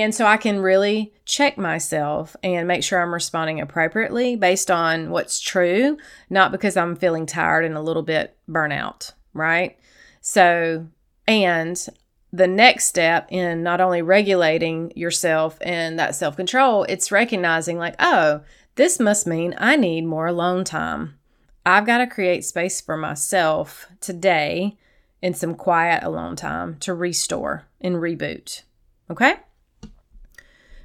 and 0.00 0.14
so 0.14 0.26
I 0.26 0.36
can 0.36 0.60
really 0.60 1.12
check 1.24 1.58
myself 1.58 2.36
and 2.42 2.68
make 2.68 2.82
sure 2.82 3.00
I'm 3.00 3.12
responding 3.12 3.60
appropriately 3.60 4.36
based 4.36 4.70
on 4.70 5.10
what's 5.10 5.40
true, 5.40 5.98
not 6.30 6.52
because 6.52 6.76
I'm 6.76 6.96
feeling 6.96 7.26
tired 7.26 7.64
and 7.64 7.76
a 7.76 7.82
little 7.82 8.02
bit 8.02 8.36
burnout, 8.48 9.12
right? 9.32 9.78
So, 10.20 10.86
and 11.26 11.86
the 12.32 12.46
next 12.46 12.86
step 12.86 13.28
in 13.30 13.62
not 13.62 13.80
only 13.80 14.02
regulating 14.02 14.92
yourself 14.96 15.58
and 15.60 15.98
that 15.98 16.14
self 16.14 16.36
control, 16.36 16.84
it's 16.84 17.12
recognizing, 17.12 17.78
like, 17.78 17.94
oh, 17.98 18.40
this 18.76 18.98
must 18.98 19.26
mean 19.26 19.54
I 19.58 19.76
need 19.76 20.04
more 20.04 20.26
alone 20.26 20.64
time. 20.64 21.18
I've 21.66 21.86
got 21.86 21.98
to 21.98 22.06
create 22.06 22.44
space 22.44 22.80
for 22.80 22.96
myself 22.96 23.86
today 24.00 24.76
in 25.22 25.32
some 25.32 25.54
quiet 25.54 26.02
alone 26.02 26.36
time 26.36 26.76
to 26.80 26.92
restore 26.92 27.64
and 27.80 27.96
reboot. 27.96 28.62
Okay? 29.10 29.36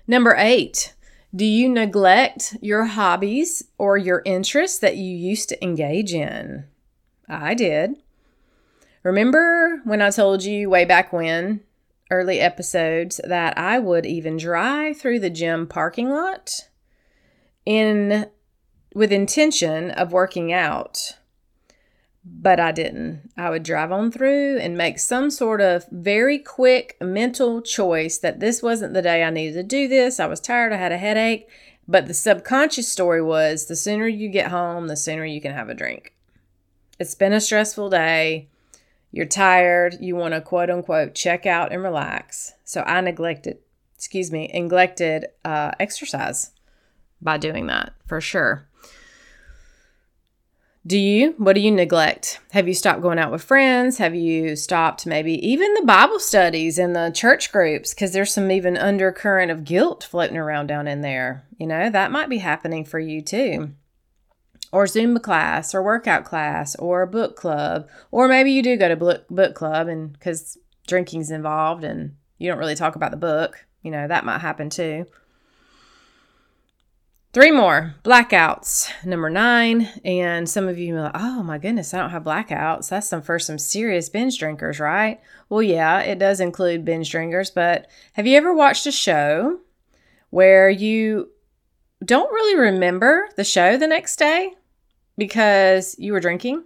Number 0.10 0.34
eight, 0.40 0.96
do 1.36 1.46
you 1.46 1.70
neglect 1.70 2.58
your 2.62 2.86
hobbies 2.86 3.66
or 3.78 3.96
your 3.96 4.24
interests 4.26 4.80
that 4.80 4.98
you 4.98 5.16
used 5.16 5.50
to 5.50 5.64
engage 5.64 6.16
in? 6.16 6.66
I 7.28 7.54
did. 7.54 7.92
Remember 9.04 9.82
when 9.84 10.02
I 10.02 10.10
told 10.10 10.44
you 10.44 10.68
way 10.68 10.84
back 10.84 11.14
when, 11.14 11.60
early 12.10 12.40
episodes, 12.40 13.22
that 13.24 13.56
I 13.56 13.78
would 13.78 14.08
even 14.08 14.38
drive 14.38 14.98
through 14.98 15.20
the 15.20 15.30
gym 15.30 15.68
parking 15.68 16.10
lot 16.10 16.70
in 17.64 18.32
with 18.96 19.12
intention 19.12 19.92
of 19.92 20.12
working 20.12 20.52
out 20.52 21.19
but 22.24 22.60
I 22.60 22.72
didn't. 22.72 23.32
I 23.38 23.50
would 23.50 23.64
drive 23.64 23.92
on 23.92 24.12
through 24.12 24.58
and 24.60 24.78
make 24.78 25.00
some 25.00 25.30
sort 25.30 25.62
of 25.62 25.86
very 25.92 26.38
quick 26.38 26.98
mental 27.02 27.62
choice 27.62 28.18
that 28.20 28.40
this 28.40 28.62
wasn't 28.62 28.94
the 28.94 29.02
day 29.02 29.24
I 29.24 29.30
needed 29.30 29.54
to 29.54 29.64
do 29.64 29.88
this. 29.88 30.20
I 30.20 30.26
was 30.26 30.40
tired, 30.40 30.74
I 30.74 30.78
had 30.78 30.92
a 30.92 30.98
headache, 30.98 31.48
but 31.88 32.08
the 32.08 32.14
subconscious 32.14 32.88
story 32.88 33.22
was 33.22 33.66
the 33.66 33.76
sooner 33.76 34.08
you 34.08 34.30
get 34.30 34.52
home, 34.52 34.88
the 34.88 34.98
sooner 34.98 35.26
you 35.26 35.42
can 35.42 35.54
have 35.54 35.70
a 35.70 35.74
drink. 35.74 36.14
It's 37.00 37.16
been 37.16 37.34
a 37.34 37.42
stressful 37.42 37.90
day. 37.90 38.50
You're 39.12 39.26
tired. 39.26 39.98
You 40.00 40.16
want 40.16 40.34
to 40.34 40.42
quote 40.42 40.70
unquote 40.70 41.16
check 41.16 41.46
out 41.46 41.72
and 41.72 41.82
relax. 41.82 42.54
So 42.64 42.82
I 42.82 43.02
neglected, 43.02 43.60
excuse 43.96 44.32
me, 44.32 44.52
neglected 44.54 45.28
uh, 45.44 45.72
exercise 45.80 46.52
by 47.22 47.38
doing 47.38 47.68
that 47.68 47.94
for 48.06 48.22
sure. 48.22 48.69
Do 50.88 50.98
you? 50.98 51.36
What 51.38 51.54
do 51.54 51.62
you 51.62 51.72
neglect? 51.72 52.40
Have 52.52 52.68
you 52.68 52.74
stopped 52.74 53.02
going 53.02 53.20
out 53.20 53.32
with 53.32 53.44
friends? 53.44 53.98
Have 53.98 54.16
you 54.16 54.56
stopped 54.56 55.06
maybe 55.06 55.34
even 55.46 55.74
the 55.74 55.86
Bible 55.86 56.20
studies 56.20 56.80
and 56.80 56.96
the 56.96 57.12
church 57.14 57.52
groups? 57.52 57.94
Because 57.94 58.14
there's 58.14 58.34
some 58.34 58.50
even 58.50 58.78
undercurrent 58.78 59.52
of 59.52 59.66
guilt 59.66 60.08
floating 60.10 60.38
around 60.38 60.68
down 60.68 60.88
in 60.88 61.02
there. 61.02 61.46
You 61.58 61.68
know, 61.68 61.90
that 61.90 62.12
might 62.12 62.30
be 62.30 62.38
happening 62.38 62.86
for 62.86 62.98
you 62.98 63.22
too. 63.22 63.72
Or 64.72 64.86
Zumba 64.86 65.22
class, 65.22 65.76
or 65.76 65.84
workout 65.84 66.24
class, 66.24 66.76
or 66.76 67.02
a 67.02 67.08
book 67.08 67.36
club. 67.36 67.90
Or 68.10 68.28
maybe 68.28 68.52
you 68.52 68.64
do 68.64 68.78
go 68.78 68.88
to 68.88 68.96
book, 68.96 69.28
book 69.30 69.56
club 69.56 69.90
and 69.90 70.14
because 70.14 70.58
drinking's 70.88 71.30
involved 71.30 71.84
and 71.84 72.16
you 72.38 72.50
don't 72.50 72.60
really 72.60 72.76
talk 72.76 72.96
about 72.96 73.12
the 73.12 73.18
book. 73.18 73.66
You 73.84 73.92
know, 73.92 74.08
that 74.08 74.26
might 74.26 74.40
happen 74.40 74.70
too. 74.70 75.08
Three 77.32 77.52
more 77.52 77.94
blackouts. 78.04 78.90
Number 79.06 79.30
nine, 79.30 79.88
and 80.04 80.50
some 80.50 80.68
of 80.68 80.80
you 80.80 80.96
are 80.96 81.02
like, 81.02 81.12
oh 81.14 81.44
my 81.44 81.60
goodness, 81.60 81.94
I 81.94 82.00
don't 82.00 82.10
have 82.10 82.24
blackouts. 82.24 82.90
That's 82.90 83.08
some 83.08 83.22
for 83.22 83.38
some 83.38 83.60
serious 83.60 84.10
binge 84.10 84.40
drinkers, 84.40 84.80
right? 84.80 85.22
Well, 85.48 85.62
yeah, 85.62 86.00
it 86.00 86.18
does 86.18 86.40
include 86.40 86.86
binge 86.86 87.12
drinkers, 87.12 87.52
but 87.52 87.88
have 88.14 88.26
you 88.26 88.36
ever 88.36 88.52
watched 88.52 88.88
a 88.88 88.92
show 88.92 89.60
where 90.32 90.72
you 90.72 91.30
don't 92.04 92.34
really 92.34 92.58
remember 92.58 93.30
the 93.36 93.44
show 93.44 93.78
the 93.78 93.86
next 93.86 94.16
day 94.16 94.54
because 95.16 95.96
you 96.00 96.14
were 96.14 96.20
drinking? 96.20 96.64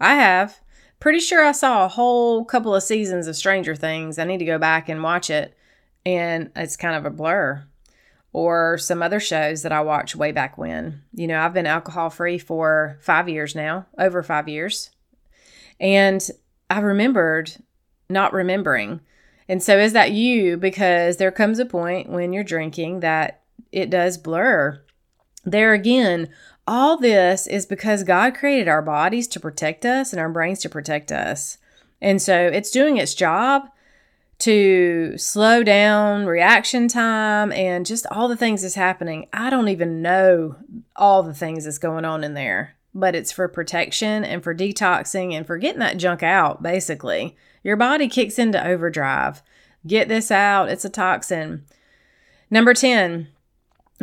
I 0.00 0.14
have. 0.14 0.60
Pretty 1.00 1.18
sure 1.18 1.44
I 1.44 1.50
saw 1.50 1.84
a 1.84 1.88
whole 1.88 2.44
couple 2.44 2.76
of 2.76 2.84
seasons 2.84 3.26
of 3.26 3.34
Stranger 3.34 3.74
Things. 3.74 4.20
I 4.20 4.24
need 4.24 4.38
to 4.38 4.44
go 4.44 4.58
back 4.58 4.88
and 4.88 5.02
watch 5.02 5.30
it, 5.30 5.56
and 6.06 6.52
it's 6.54 6.76
kind 6.76 6.94
of 6.94 7.06
a 7.06 7.10
blur 7.10 7.64
or 8.32 8.78
some 8.78 9.02
other 9.02 9.20
shows 9.20 9.62
that 9.62 9.72
I 9.72 9.80
watched 9.80 10.16
way 10.16 10.32
back 10.32 10.56
when. 10.56 11.02
You 11.12 11.26
know, 11.26 11.40
I've 11.40 11.54
been 11.54 11.66
alcohol 11.66 12.10
free 12.10 12.38
for 12.38 12.98
five 13.00 13.28
years 13.28 13.54
now, 13.54 13.86
over 13.98 14.22
five 14.22 14.48
years. 14.48 14.90
And 15.80 16.26
I 16.68 16.80
remembered 16.80 17.52
not 18.08 18.32
remembering. 18.32 19.00
And 19.48 19.62
so 19.62 19.78
is 19.78 19.92
that 19.94 20.12
you? 20.12 20.56
Because 20.56 21.16
there 21.16 21.32
comes 21.32 21.58
a 21.58 21.66
point 21.66 22.08
when 22.08 22.32
you're 22.32 22.44
drinking 22.44 23.00
that 23.00 23.42
it 23.72 23.90
does 23.90 24.18
blur. 24.18 24.80
There 25.44 25.72
again, 25.72 26.28
all 26.66 26.96
this 26.96 27.46
is 27.46 27.66
because 27.66 28.04
God 28.04 28.34
created 28.34 28.68
our 28.68 28.82
bodies 28.82 29.26
to 29.28 29.40
protect 29.40 29.84
us 29.84 30.12
and 30.12 30.20
our 30.20 30.28
brains 30.28 30.60
to 30.60 30.68
protect 30.68 31.10
us. 31.10 31.58
And 32.00 32.22
so 32.22 32.46
it's 32.46 32.70
doing 32.70 32.96
its 32.96 33.14
job 33.14 33.68
to 34.40 35.16
slow 35.16 35.62
down 35.62 36.26
reaction 36.26 36.88
time 36.88 37.52
and 37.52 37.86
just 37.86 38.06
all 38.10 38.28
the 38.28 38.36
things 38.36 38.62
that's 38.62 38.74
happening. 38.74 39.26
I 39.32 39.50
don't 39.50 39.68
even 39.68 40.02
know 40.02 40.56
all 40.96 41.22
the 41.22 41.34
things 41.34 41.64
that's 41.64 41.78
going 41.78 42.04
on 42.04 42.24
in 42.24 42.34
there, 42.34 42.74
but 42.94 43.14
it's 43.14 43.32
for 43.32 43.48
protection 43.48 44.24
and 44.24 44.42
for 44.42 44.54
detoxing 44.54 45.32
and 45.32 45.46
for 45.46 45.58
getting 45.58 45.80
that 45.80 45.98
junk 45.98 46.22
out, 46.22 46.62
basically. 46.62 47.36
Your 47.62 47.76
body 47.76 48.08
kicks 48.08 48.38
into 48.38 48.64
overdrive. 48.64 49.42
Get 49.86 50.08
this 50.08 50.30
out, 50.30 50.68
it's 50.68 50.84
a 50.84 50.90
toxin. 50.90 51.64
Number 52.50 52.74
10, 52.74 53.28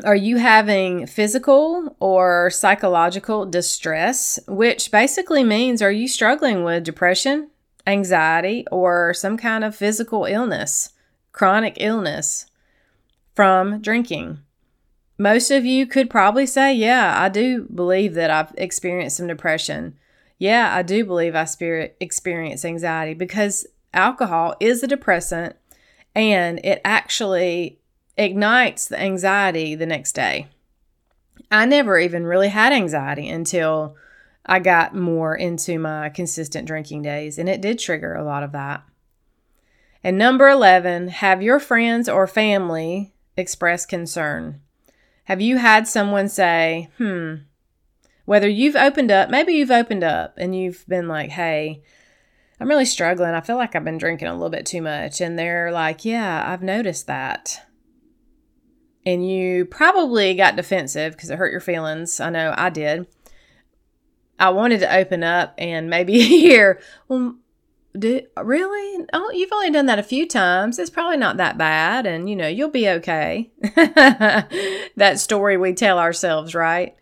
are 0.04 0.15
you 0.15 0.38
having 0.38 1.08
physical 1.08 1.95
or 2.00 2.50
psychological 2.50 3.45
distress, 3.45 4.39
which 4.47 4.91
basically 4.91 5.43
means 5.43 5.82
are 5.82 5.91
you 5.91 6.08
struggling 6.08 6.63
with 6.63 6.84
depression, 6.84 7.50
anxiety, 7.88 8.65
or 8.71 9.13
some 9.13 9.38
kind 9.38 9.63
of 9.63 9.76
physical 9.76 10.26
illness, 10.26 10.89
chronic 11.32 11.78
illness 11.80 12.45
from 13.34 13.82
drinking. 13.82 14.39
Most 15.17 15.50
of 15.50 15.65
you 15.65 15.88
could 15.88 16.10
probably 16.10 16.45
say, 16.45 16.73
Yeah, 16.73 17.15
I 17.19 17.30
do 17.30 17.63
believe 17.73 18.13
that 18.13 18.30
I've 18.30 18.54
experienced 18.58 19.17
some 19.17 19.28
depression. 19.28 19.97
Yeah, 20.38 20.76
I 20.76 20.84
do 20.84 21.04
believe 21.06 21.36
I 21.36 21.45
spirit 21.45 21.97
experience 22.00 22.63
anxiety 22.63 23.15
because 23.15 23.65
alcohol 23.93 24.56
is 24.60 24.84
a 24.84 24.88
depressant 24.88 25.56
and 26.13 26.60
it 26.63 26.82
actually 26.86 27.80
ignites 28.17 28.88
the 28.88 29.00
anxiety 29.00 29.76
the 29.76 29.86
next 29.86 30.13
day. 30.13 30.47
I 31.52 31.65
never 31.65 31.97
even 31.97 32.26
really 32.26 32.50
had 32.50 32.73
anxiety 32.73 33.30
until 33.30 33.95
I 34.47 34.60
got 34.60 34.95
more 34.95 35.36
into 35.36 35.77
my 35.77 36.10
consistent 36.10 36.67
drinking 36.67 37.01
days, 37.01 37.38
and 37.38 37.49
it 37.49 37.62
did 37.62 37.79
trigger 37.79 38.15
a 38.15 38.23
lot 38.23 38.43
of 38.43 38.53
that. 38.53 38.83
And 40.03 40.17
number 40.17 40.47
11, 40.47 41.10
have 41.10 41.41
your 41.41 41.60
friends 41.60 42.07
or 42.07 42.27
family 42.27 43.13
express 43.36 43.86
concern. 43.86 44.62
Have 45.25 45.41
you 45.41 45.57
had 45.57 45.88
someone 45.88 46.29
say, 46.29 46.89
hmm, 46.97 47.36
whether 48.25 48.47
you've 48.47 48.75
opened 48.75 49.12
up, 49.12 49.29
maybe 49.29 49.53
you've 49.53 49.71
opened 49.71 50.03
up 50.03 50.36
and 50.38 50.55
you've 50.55 50.88
been 50.88 51.07
like, 51.07 51.31
hey, 51.31 51.83
I'm 52.60 52.69
really 52.69 52.86
struggling. 52.86 53.33
I 53.33 53.41
feel 53.41 53.57
like 53.57 53.75
I've 53.75 53.83
been 53.83 53.97
drinking 53.97 54.27
a 54.27 54.33
little 54.33 54.49
bit 54.49 54.65
too 54.65 54.81
much. 54.81 55.21
And 55.21 55.38
they're 55.38 55.71
like, 55.71 56.05
Yeah, 56.05 56.43
I've 56.51 56.63
noticed 56.63 57.07
that. 57.07 57.63
And 59.05 59.29
you 59.29 59.65
probably 59.65 60.33
got 60.33 60.55
defensive 60.55 61.13
because 61.13 61.29
it 61.29 61.38
hurt 61.38 61.51
your 61.51 61.62
feelings. 61.62 62.19
I 62.19 62.29
know 62.29 62.53
I 62.57 62.69
did. 62.69 63.07
I 64.39 64.50
wanted 64.50 64.80
to 64.82 64.95
open 64.95 65.23
up 65.23 65.54
and 65.58 65.89
maybe 65.89 66.21
hear, 66.28 66.80
Well, 67.08 67.36
do, 67.97 68.21
really? 68.41 69.06
Oh, 69.13 69.32
you've 69.32 69.52
only 69.52 69.71
done 69.71 69.88
that 69.88 70.00
a 70.00 70.04
few 70.04 70.28
times. 70.28 70.78
It's 70.78 70.89
probably 70.89 71.17
not 71.17 71.38
that 71.38 71.58
bad. 71.58 72.06
And, 72.06 72.30
you 72.30 72.36
know, 72.36 72.47
you'll 72.47 72.69
be 72.69 72.88
okay. 72.89 73.50
that 73.76 75.15
story 75.15 75.58
we 75.58 75.73
tell 75.73 75.97
ourselves, 75.97 76.54
right? 76.54 76.95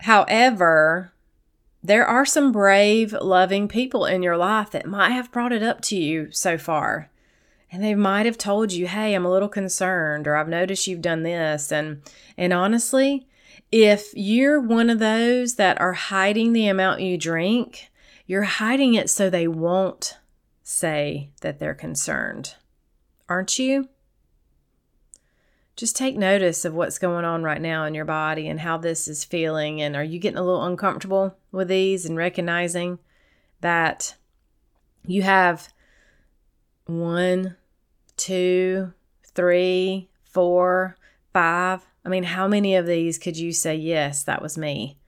However, 0.00 1.12
there 1.82 2.06
are 2.06 2.24
some 2.24 2.52
brave, 2.52 3.12
loving 3.12 3.68
people 3.68 4.06
in 4.06 4.22
your 4.22 4.36
life 4.36 4.70
that 4.70 4.86
might 4.86 5.10
have 5.10 5.32
brought 5.32 5.52
it 5.52 5.62
up 5.62 5.80
to 5.82 5.96
you 5.96 6.30
so 6.30 6.56
far. 6.56 7.10
And 7.70 7.82
they 7.82 7.94
might 7.94 8.26
have 8.26 8.38
told 8.38 8.72
you, 8.72 8.86
"Hey, 8.86 9.14
I'm 9.14 9.24
a 9.24 9.30
little 9.30 9.48
concerned," 9.48 10.28
or 10.28 10.36
"I've 10.36 10.48
noticed 10.48 10.86
you've 10.86 11.02
done 11.02 11.24
this." 11.24 11.72
And 11.72 12.02
and 12.38 12.52
honestly, 12.52 13.26
if 13.74 14.12
you're 14.14 14.60
one 14.60 14.88
of 14.88 15.00
those 15.00 15.56
that 15.56 15.80
are 15.80 15.94
hiding 15.94 16.52
the 16.52 16.68
amount 16.68 17.00
you 17.00 17.18
drink, 17.18 17.90
you're 18.24 18.44
hiding 18.44 18.94
it 18.94 19.10
so 19.10 19.28
they 19.28 19.48
won't 19.48 20.16
say 20.62 21.30
that 21.40 21.58
they're 21.58 21.74
concerned. 21.74 22.54
Aren't 23.28 23.58
you? 23.58 23.88
Just 25.74 25.96
take 25.96 26.16
notice 26.16 26.64
of 26.64 26.72
what's 26.72 26.98
going 26.98 27.24
on 27.24 27.42
right 27.42 27.60
now 27.60 27.84
in 27.84 27.94
your 27.94 28.04
body 28.04 28.46
and 28.46 28.60
how 28.60 28.78
this 28.78 29.08
is 29.08 29.24
feeling. 29.24 29.82
And 29.82 29.96
are 29.96 30.04
you 30.04 30.20
getting 30.20 30.38
a 30.38 30.44
little 30.44 30.64
uncomfortable 30.64 31.36
with 31.50 31.66
these 31.66 32.06
and 32.06 32.16
recognizing 32.16 33.00
that 33.60 34.14
you 35.04 35.22
have 35.22 35.68
one, 36.86 37.56
two, 38.16 38.92
three, 39.34 40.10
four, 40.22 40.96
five? 41.32 41.84
I 42.04 42.08
mean, 42.08 42.24
how 42.24 42.46
many 42.46 42.74
of 42.76 42.86
these 42.86 43.18
could 43.18 43.36
you 43.36 43.52
say, 43.52 43.74
yes, 43.74 44.22
that 44.24 44.42
was 44.42 44.58
me? 44.58 44.98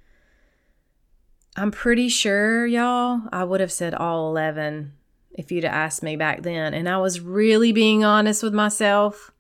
I'm 1.56 1.70
pretty 1.70 2.08
sure, 2.08 2.66
y'all, 2.66 3.22
I 3.32 3.44
would 3.44 3.60
have 3.60 3.72
said 3.72 3.94
all 3.94 4.28
11 4.30 4.92
if 5.32 5.52
you'd 5.52 5.64
have 5.64 5.72
asked 5.72 6.02
me 6.02 6.16
back 6.16 6.42
then. 6.42 6.74
And 6.74 6.88
I 6.88 6.98
was 6.98 7.20
really 7.20 7.72
being 7.72 8.04
honest 8.04 8.42
with 8.42 8.54
myself. 8.54 9.32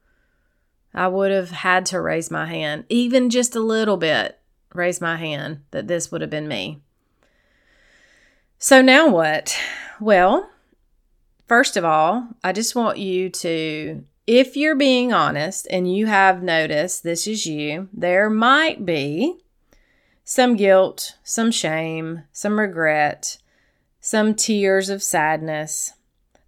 I 0.94 1.08
would 1.08 1.30
have 1.30 1.50
had 1.50 1.84
to 1.86 2.00
raise 2.00 2.30
my 2.30 2.46
hand, 2.46 2.84
even 2.88 3.28
just 3.28 3.54
a 3.54 3.60
little 3.60 3.98
bit, 3.98 4.38
raise 4.72 5.00
my 5.00 5.16
hand 5.16 5.60
that 5.70 5.88
this 5.88 6.10
would 6.10 6.22
have 6.22 6.30
been 6.30 6.48
me. 6.48 6.80
So 8.58 8.80
now 8.80 9.08
what? 9.08 9.58
Well, 10.00 10.48
first 11.46 11.76
of 11.76 11.84
all, 11.84 12.28
I 12.42 12.52
just 12.52 12.74
want 12.74 12.96
you 12.96 13.28
to, 13.28 14.04
if 14.26 14.56
you're 14.56 14.76
being 14.76 15.12
honest 15.12 15.66
and 15.70 15.92
you 15.92 16.06
have 16.06 16.42
noticed 16.42 17.02
this 17.02 17.26
is 17.26 17.46
you, 17.46 17.88
there 17.92 18.28
might 18.28 18.84
be 18.84 19.36
some 20.24 20.56
guilt, 20.56 21.16
some 21.22 21.52
shame, 21.52 22.24
some 22.32 22.58
regret, 22.58 23.38
some 24.00 24.34
tears 24.34 24.88
of 24.88 25.02
sadness. 25.02 25.92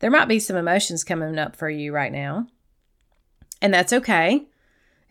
There 0.00 0.10
might 0.10 0.28
be 0.28 0.40
some 0.40 0.56
emotions 0.56 1.04
coming 1.04 1.38
up 1.38 1.54
for 1.54 1.70
you 1.70 1.92
right 1.92 2.12
now. 2.12 2.48
And 3.62 3.72
that's 3.72 3.92
okay. 3.92 4.46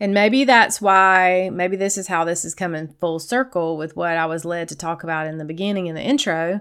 And 0.00 0.14
maybe 0.14 0.44
that's 0.44 0.80
why, 0.80 1.50
maybe 1.52 1.76
this 1.76 1.98
is 1.98 2.06
how 2.06 2.24
this 2.24 2.44
is 2.44 2.54
coming 2.54 2.94
full 3.00 3.18
circle 3.18 3.76
with 3.76 3.96
what 3.96 4.16
I 4.16 4.26
was 4.26 4.44
led 4.44 4.68
to 4.68 4.76
talk 4.76 5.02
about 5.02 5.26
in 5.26 5.38
the 5.38 5.44
beginning 5.44 5.86
in 5.86 5.94
the 5.94 6.02
intro. 6.02 6.60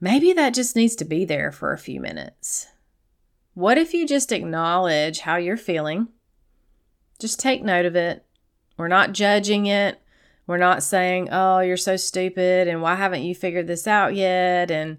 Maybe 0.00 0.32
that 0.34 0.54
just 0.54 0.76
needs 0.76 0.94
to 0.96 1.04
be 1.04 1.24
there 1.24 1.50
for 1.50 1.72
a 1.72 1.78
few 1.78 2.00
minutes. 2.00 2.68
What 3.58 3.76
if 3.76 3.92
you 3.92 4.06
just 4.06 4.30
acknowledge 4.30 5.18
how 5.18 5.34
you're 5.34 5.56
feeling? 5.56 6.06
Just 7.18 7.40
take 7.40 7.64
note 7.64 7.86
of 7.86 7.96
it. 7.96 8.24
We're 8.76 8.86
not 8.86 9.12
judging 9.12 9.66
it. 9.66 10.00
We're 10.46 10.58
not 10.58 10.84
saying, 10.84 11.30
oh, 11.32 11.58
you're 11.58 11.76
so 11.76 11.96
stupid 11.96 12.68
and 12.68 12.82
why 12.82 12.94
haven't 12.94 13.24
you 13.24 13.34
figured 13.34 13.66
this 13.66 13.88
out 13.88 14.14
yet? 14.14 14.70
And 14.70 14.98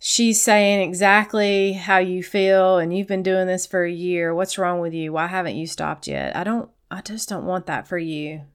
she's 0.00 0.42
saying 0.42 0.80
exactly 0.80 1.74
how 1.74 1.98
you 1.98 2.24
feel 2.24 2.78
and 2.78 2.92
you've 2.92 3.06
been 3.06 3.22
doing 3.22 3.46
this 3.46 3.66
for 3.66 3.84
a 3.84 3.92
year. 3.92 4.34
What's 4.34 4.58
wrong 4.58 4.80
with 4.80 4.92
you? 4.92 5.12
Why 5.12 5.28
haven't 5.28 5.54
you 5.54 5.68
stopped 5.68 6.08
yet? 6.08 6.34
I 6.34 6.42
don't, 6.42 6.68
I 6.90 7.02
just 7.02 7.28
don't 7.28 7.46
want 7.46 7.66
that 7.66 7.86
for 7.86 7.98
you 7.98 8.46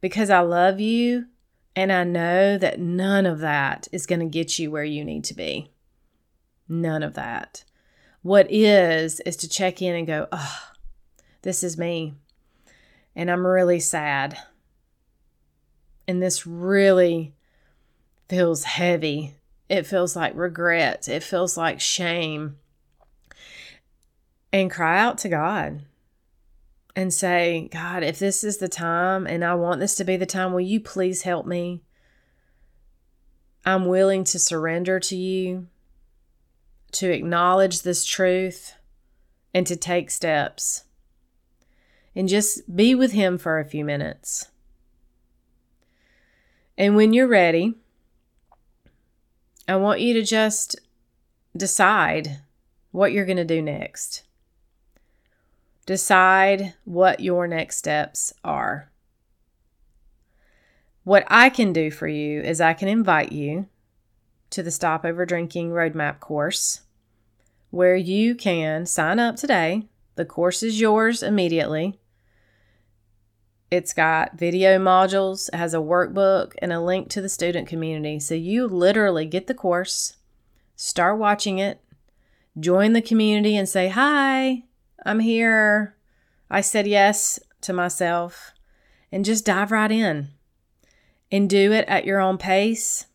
because 0.00 0.30
I 0.30 0.40
love 0.40 0.80
you 0.80 1.26
and 1.76 1.92
I 1.92 2.04
know 2.04 2.56
that 2.56 2.80
none 2.80 3.26
of 3.26 3.40
that 3.40 3.88
is 3.92 4.06
going 4.06 4.20
to 4.20 4.24
get 4.24 4.58
you 4.58 4.70
where 4.70 4.84
you 4.84 5.04
need 5.04 5.24
to 5.24 5.34
be. 5.34 5.70
None 6.66 7.02
of 7.02 7.12
that. 7.12 7.64
What 8.24 8.50
is, 8.50 9.20
is 9.20 9.36
to 9.36 9.48
check 9.50 9.82
in 9.82 9.94
and 9.94 10.06
go, 10.06 10.26
oh, 10.32 10.58
this 11.42 11.62
is 11.62 11.76
me. 11.76 12.14
And 13.14 13.30
I'm 13.30 13.46
really 13.46 13.80
sad. 13.80 14.38
And 16.08 16.22
this 16.22 16.46
really 16.46 17.34
feels 18.30 18.64
heavy. 18.64 19.34
It 19.68 19.84
feels 19.84 20.16
like 20.16 20.32
regret. 20.34 21.06
It 21.06 21.22
feels 21.22 21.58
like 21.58 21.82
shame. 21.82 22.56
And 24.54 24.70
cry 24.70 24.98
out 24.98 25.18
to 25.18 25.28
God 25.28 25.82
and 26.96 27.12
say, 27.12 27.68
God, 27.70 28.02
if 28.02 28.18
this 28.18 28.42
is 28.42 28.56
the 28.56 28.68
time 28.68 29.26
and 29.26 29.44
I 29.44 29.54
want 29.54 29.80
this 29.80 29.96
to 29.96 30.04
be 30.04 30.16
the 30.16 30.24
time, 30.24 30.54
will 30.54 30.60
you 30.60 30.80
please 30.80 31.22
help 31.22 31.44
me? 31.44 31.82
I'm 33.66 33.84
willing 33.84 34.24
to 34.24 34.38
surrender 34.38 34.98
to 34.98 35.14
you, 35.14 35.66
to 36.94 37.10
acknowledge 37.10 37.82
this 37.82 38.04
truth, 38.04 38.74
and 39.52 39.66
to 39.66 39.76
take 39.76 40.10
steps. 40.10 40.84
And 42.16 42.28
just 42.28 42.74
be 42.74 42.94
with 42.94 43.12
Him 43.12 43.38
for 43.38 43.58
a 43.58 43.64
few 43.64 43.84
minutes. 43.84 44.48
And 46.76 46.96
when 46.96 47.12
you're 47.12 47.28
ready, 47.28 47.74
I 49.68 49.76
want 49.76 50.00
you 50.00 50.14
to 50.14 50.22
just 50.22 50.76
decide 51.56 52.40
what 52.90 53.12
you're 53.12 53.24
going 53.24 53.36
to 53.36 53.44
do 53.44 53.62
next. 53.62 54.22
Decide 55.86 56.74
what 56.84 57.20
your 57.20 57.46
next 57.46 57.76
steps 57.76 58.32
are. 58.44 58.90
What 61.02 61.24
I 61.28 61.50
can 61.50 61.72
do 61.72 61.90
for 61.90 62.08
you 62.08 62.40
is 62.40 62.60
I 62.60 62.72
can 62.72 62.88
invite 62.88 63.32
you 63.32 63.66
to 64.50 64.62
the 64.62 64.70
Stop 64.70 65.04
Over 65.04 65.26
Drinking 65.26 65.70
Roadmap 65.70 66.20
course 66.20 66.82
where 67.74 67.96
you 67.96 68.36
can 68.36 68.86
sign 68.86 69.18
up 69.18 69.34
today. 69.34 69.82
The 70.14 70.24
course 70.24 70.62
is 70.62 70.80
yours 70.80 71.24
immediately. 71.24 71.98
It's 73.68 73.92
got 73.92 74.38
video 74.38 74.78
modules, 74.78 75.48
it 75.48 75.56
has 75.56 75.74
a 75.74 75.78
workbook, 75.78 76.52
and 76.58 76.72
a 76.72 76.80
link 76.80 77.08
to 77.10 77.20
the 77.20 77.28
student 77.28 77.66
community. 77.66 78.20
So 78.20 78.36
you 78.36 78.68
literally 78.68 79.26
get 79.26 79.48
the 79.48 79.54
course, 79.54 80.18
start 80.76 81.18
watching 81.18 81.58
it, 81.58 81.80
join 82.60 82.92
the 82.92 83.02
community, 83.02 83.56
and 83.56 83.68
say, 83.68 83.88
Hi, 83.88 84.62
I'm 85.04 85.18
here. 85.18 85.96
I 86.48 86.60
said 86.60 86.86
yes 86.86 87.40
to 87.62 87.72
myself, 87.72 88.52
and 89.10 89.24
just 89.24 89.46
dive 89.46 89.72
right 89.72 89.90
in 89.90 90.28
and 91.32 91.50
do 91.50 91.72
it 91.72 91.88
at 91.88 92.04
your 92.04 92.20
own 92.20 92.38
pace. 92.38 93.06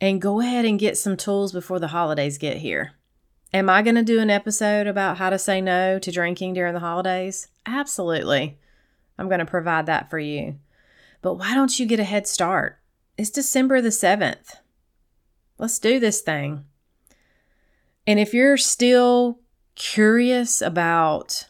And 0.00 0.20
go 0.20 0.40
ahead 0.40 0.64
and 0.64 0.78
get 0.78 0.98
some 0.98 1.16
tools 1.16 1.52
before 1.52 1.78
the 1.78 1.88
holidays 1.88 2.38
get 2.38 2.56
here. 2.56 2.97
Am 3.54 3.70
I 3.70 3.80
going 3.80 3.94
to 3.94 4.02
do 4.02 4.20
an 4.20 4.28
episode 4.28 4.86
about 4.86 5.16
how 5.16 5.30
to 5.30 5.38
say 5.38 5.62
no 5.62 5.98
to 5.98 6.12
drinking 6.12 6.52
during 6.52 6.74
the 6.74 6.80
holidays? 6.80 7.48
Absolutely. 7.64 8.58
I'm 9.18 9.28
going 9.28 9.38
to 9.38 9.46
provide 9.46 9.86
that 9.86 10.10
for 10.10 10.18
you. 10.18 10.56
But 11.22 11.34
why 11.34 11.54
don't 11.54 11.78
you 11.78 11.86
get 11.86 11.98
a 11.98 12.04
head 12.04 12.26
start? 12.26 12.78
It's 13.16 13.30
December 13.30 13.80
the 13.80 13.88
7th. 13.88 14.56
Let's 15.56 15.78
do 15.78 15.98
this 15.98 16.20
thing. 16.20 16.66
And 18.06 18.20
if 18.20 18.34
you're 18.34 18.58
still 18.58 19.40
curious 19.74 20.60
about, 20.60 21.48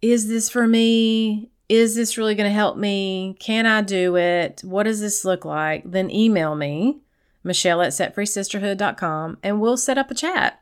is 0.00 0.28
this 0.28 0.48
for 0.48 0.66
me? 0.66 1.50
Is 1.68 1.94
this 1.94 2.16
really 2.16 2.34
going 2.34 2.48
to 2.48 2.54
help 2.54 2.78
me? 2.78 3.36
Can 3.38 3.66
I 3.66 3.82
do 3.82 4.16
it? 4.16 4.62
What 4.64 4.84
does 4.84 5.00
this 5.00 5.26
look 5.26 5.44
like? 5.44 5.88
Then 5.88 6.10
email 6.10 6.54
me, 6.56 7.02
Michelle 7.44 7.82
at 7.82 7.92
setfreesisterhood.com, 7.92 9.38
and 9.42 9.60
we'll 9.60 9.76
set 9.76 9.98
up 9.98 10.10
a 10.10 10.14
chat. 10.14 10.59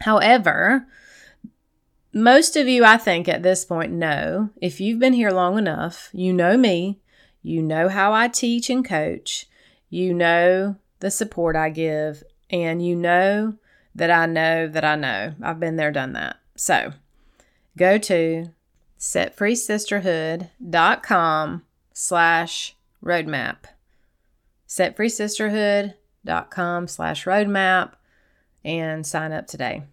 However, 0.00 0.86
most 2.12 2.56
of 2.56 2.68
you, 2.68 2.84
I 2.84 2.96
think, 2.96 3.28
at 3.28 3.42
this 3.42 3.64
point 3.64 3.92
know 3.92 4.50
if 4.60 4.80
you've 4.80 4.98
been 4.98 5.12
here 5.12 5.30
long 5.30 5.58
enough, 5.58 6.08
you 6.12 6.32
know 6.32 6.56
me, 6.56 6.98
you 7.42 7.62
know 7.62 7.88
how 7.88 8.12
I 8.12 8.26
teach 8.28 8.70
and 8.70 8.84
coach, 8.84 9.46
you 9.90 10.14
know 10.14 10.76
the 11.00 11.10
support 11.10 11.56
I 11.56 11.70
give, 11.70 12.22
and 12.50 12.84
you 12.84 12.94
know 12.96 13.54
that 13.94 14.10
I 14.10 14.26
know 14.26 14.66
that 14.66 14.84
I 14.84 14.96
know. 14.96 15.34
I've 15.42 15.60
been 15.60 15.76
there, 15.76 15.92
done 15.92 16.14
that. 16.14 16.36
So 16.56 16.92
go 17.76 17.98
to 17.98 18.50
setfreesisterhood.com 18.98 21.62
slash 21.92 22.74
roadmap. 23.04 23.56
Setfreesisterhood.com 24.68 26.88
slash 26.88 27.24
roadmap 27.24 27.92
and 28.66 29.06
sign 29.06 29.32
up 29.32 29.46
today. 29.46 29.84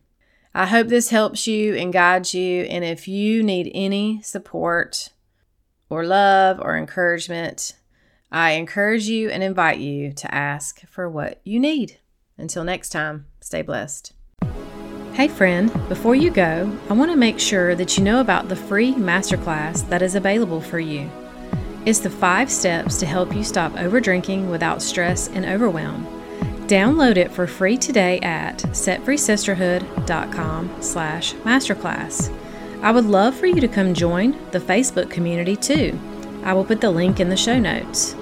I 0.53 0.65
hope 0.65 0.87
this 0.87 1.09
helps 1.09 1.47
you 1.47 1.75
and 1.75 1.93
guides 1.93 2.33
you. 2.33 2.63
And 2.63 2.83
if 2.83 3.07
you 3.07 3.41
need 3.41 3.71
any 3.73 4.21
support 4.21 5.09
or 5.89 6.05
love 6.05 6.59
or 6.59 6.75
encouragement, 6.75 7.77
I 8.31 8.51
encourage 8.51 9.05
you 9.05 9.29
and 9.29 9.41
invite 9.41 9.79
you 9.79 10.11
to 10.13 10.33
ask 10.33 10.85
for 10.87 11.09
what 11.09 11.39
you 11.43 11.59
need. 11.59 11.99
Until 12.37 12.63
next 12.63 12.89
time, 12.89 13.27
stay 13.39 13.61
blessed. 13.61 14.13
Hey, 15.13 15.27
friend, 15.27 15.71
before 15.89 16.15
you 16.15 16.31
go, 16.31 16.75
I 16.89 16.93
want 16.93 17.11
to 17.11 17.17
make 17.17 17.39
sure 17.39 17.75
that 17.75 17.97
you 17.97 18.03
know 18.03 18.19
about 18.19 18.49
the 18.49 18.55
free 18.55 18.93
masterclass 18.93 19.87
that 19.89 20.01
is 20.01 20.15
available 20.15 20.59
for 20.59 20.79
you. 20.79 21.09
It's 21.85 21.99
the 21.99 22.09
five 22.09 22.49
steps 22.49 22.97
to 22.99 23.05
help 23.05 23.35
you 23.35 23.43
stop 23.43 23.73
overdrinking 23.73 24.49
without 24.49 24.81
stress 24.81 25.27
and 25.29 25.45
overwhelm. 25.45 26.12
Download 26.73 27.17
it 27.17 27.31
for 27.31 27.45
free 27.45 27.77
today 27.77 28.19
at 28.21 28.57
setfreesisterhood.com 28.57 30.81
slash 30.81 31.33
masterclass. 31.35 32.35
I 32.81 32.89
would 32.89 33.05
love 33.05 33.35
for 33.35 33.45
you 33.45 33.61
to 33.61 33.67
come 33.67 33.93
join 33.93 34.31
the 34.49 34.59
Facebook 34.59 35.11
community 35.11 35.55
too. 35.55 35.99
I 36.43 36.53
will 36.53 36.65
put 36.65 36.81
the 36.81 36.89
link 36.89 37.19
in 37.19 37.29
the 37.29 37.37
show 37.37 37.59
notes. 37.59 38.15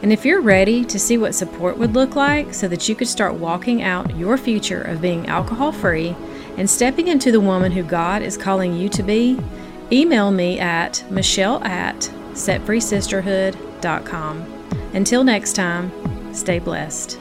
And 0.00 0.10
if 0.10 0.24
you're 0.24 0.40
ready 0.40 0.86
to 0.86 0.98
see 0.98 1.18
what 1.18 1.34
support 1.34 1.76
would 1.76 1.92
look 1.92 2.16
like 2.16 2.54
so 2.54 2.66
that 2.66 2.88
you 2.88 2.94
could 2.94 3.08
start 3.08 3.34
walking 3.34 3.82
out 3.82 4.16
your 4.16 4.38
future 4.38 4.80
of 4.80 5.02
being 5.02 5.26
alcohol 5.26 5.70
free 5.70 6.16
and 6.56 6.70
stepping 6.70 7.08
into 7.08 7.30
the 7.30 7.40
woman 7.40 7.72
who 7.72 7.82
God 7.82 8.22
is 8.22 8.38
calling 8.38 8.74
you 8.74 8.88
to 8.88 9.02
be, 9.02 9.38
email 9.92 10.30
me 10.30 10.58
at 10.58 11.04
michelle 11.10 11.62
at 11.62 12.10
setfreesisterhood.com. 12.32 14.64
Until 14.94 15.24
next 15.24 15.52
time, 15.52 15.92
stay 16.32 16.58
blessed. 16.58 17.18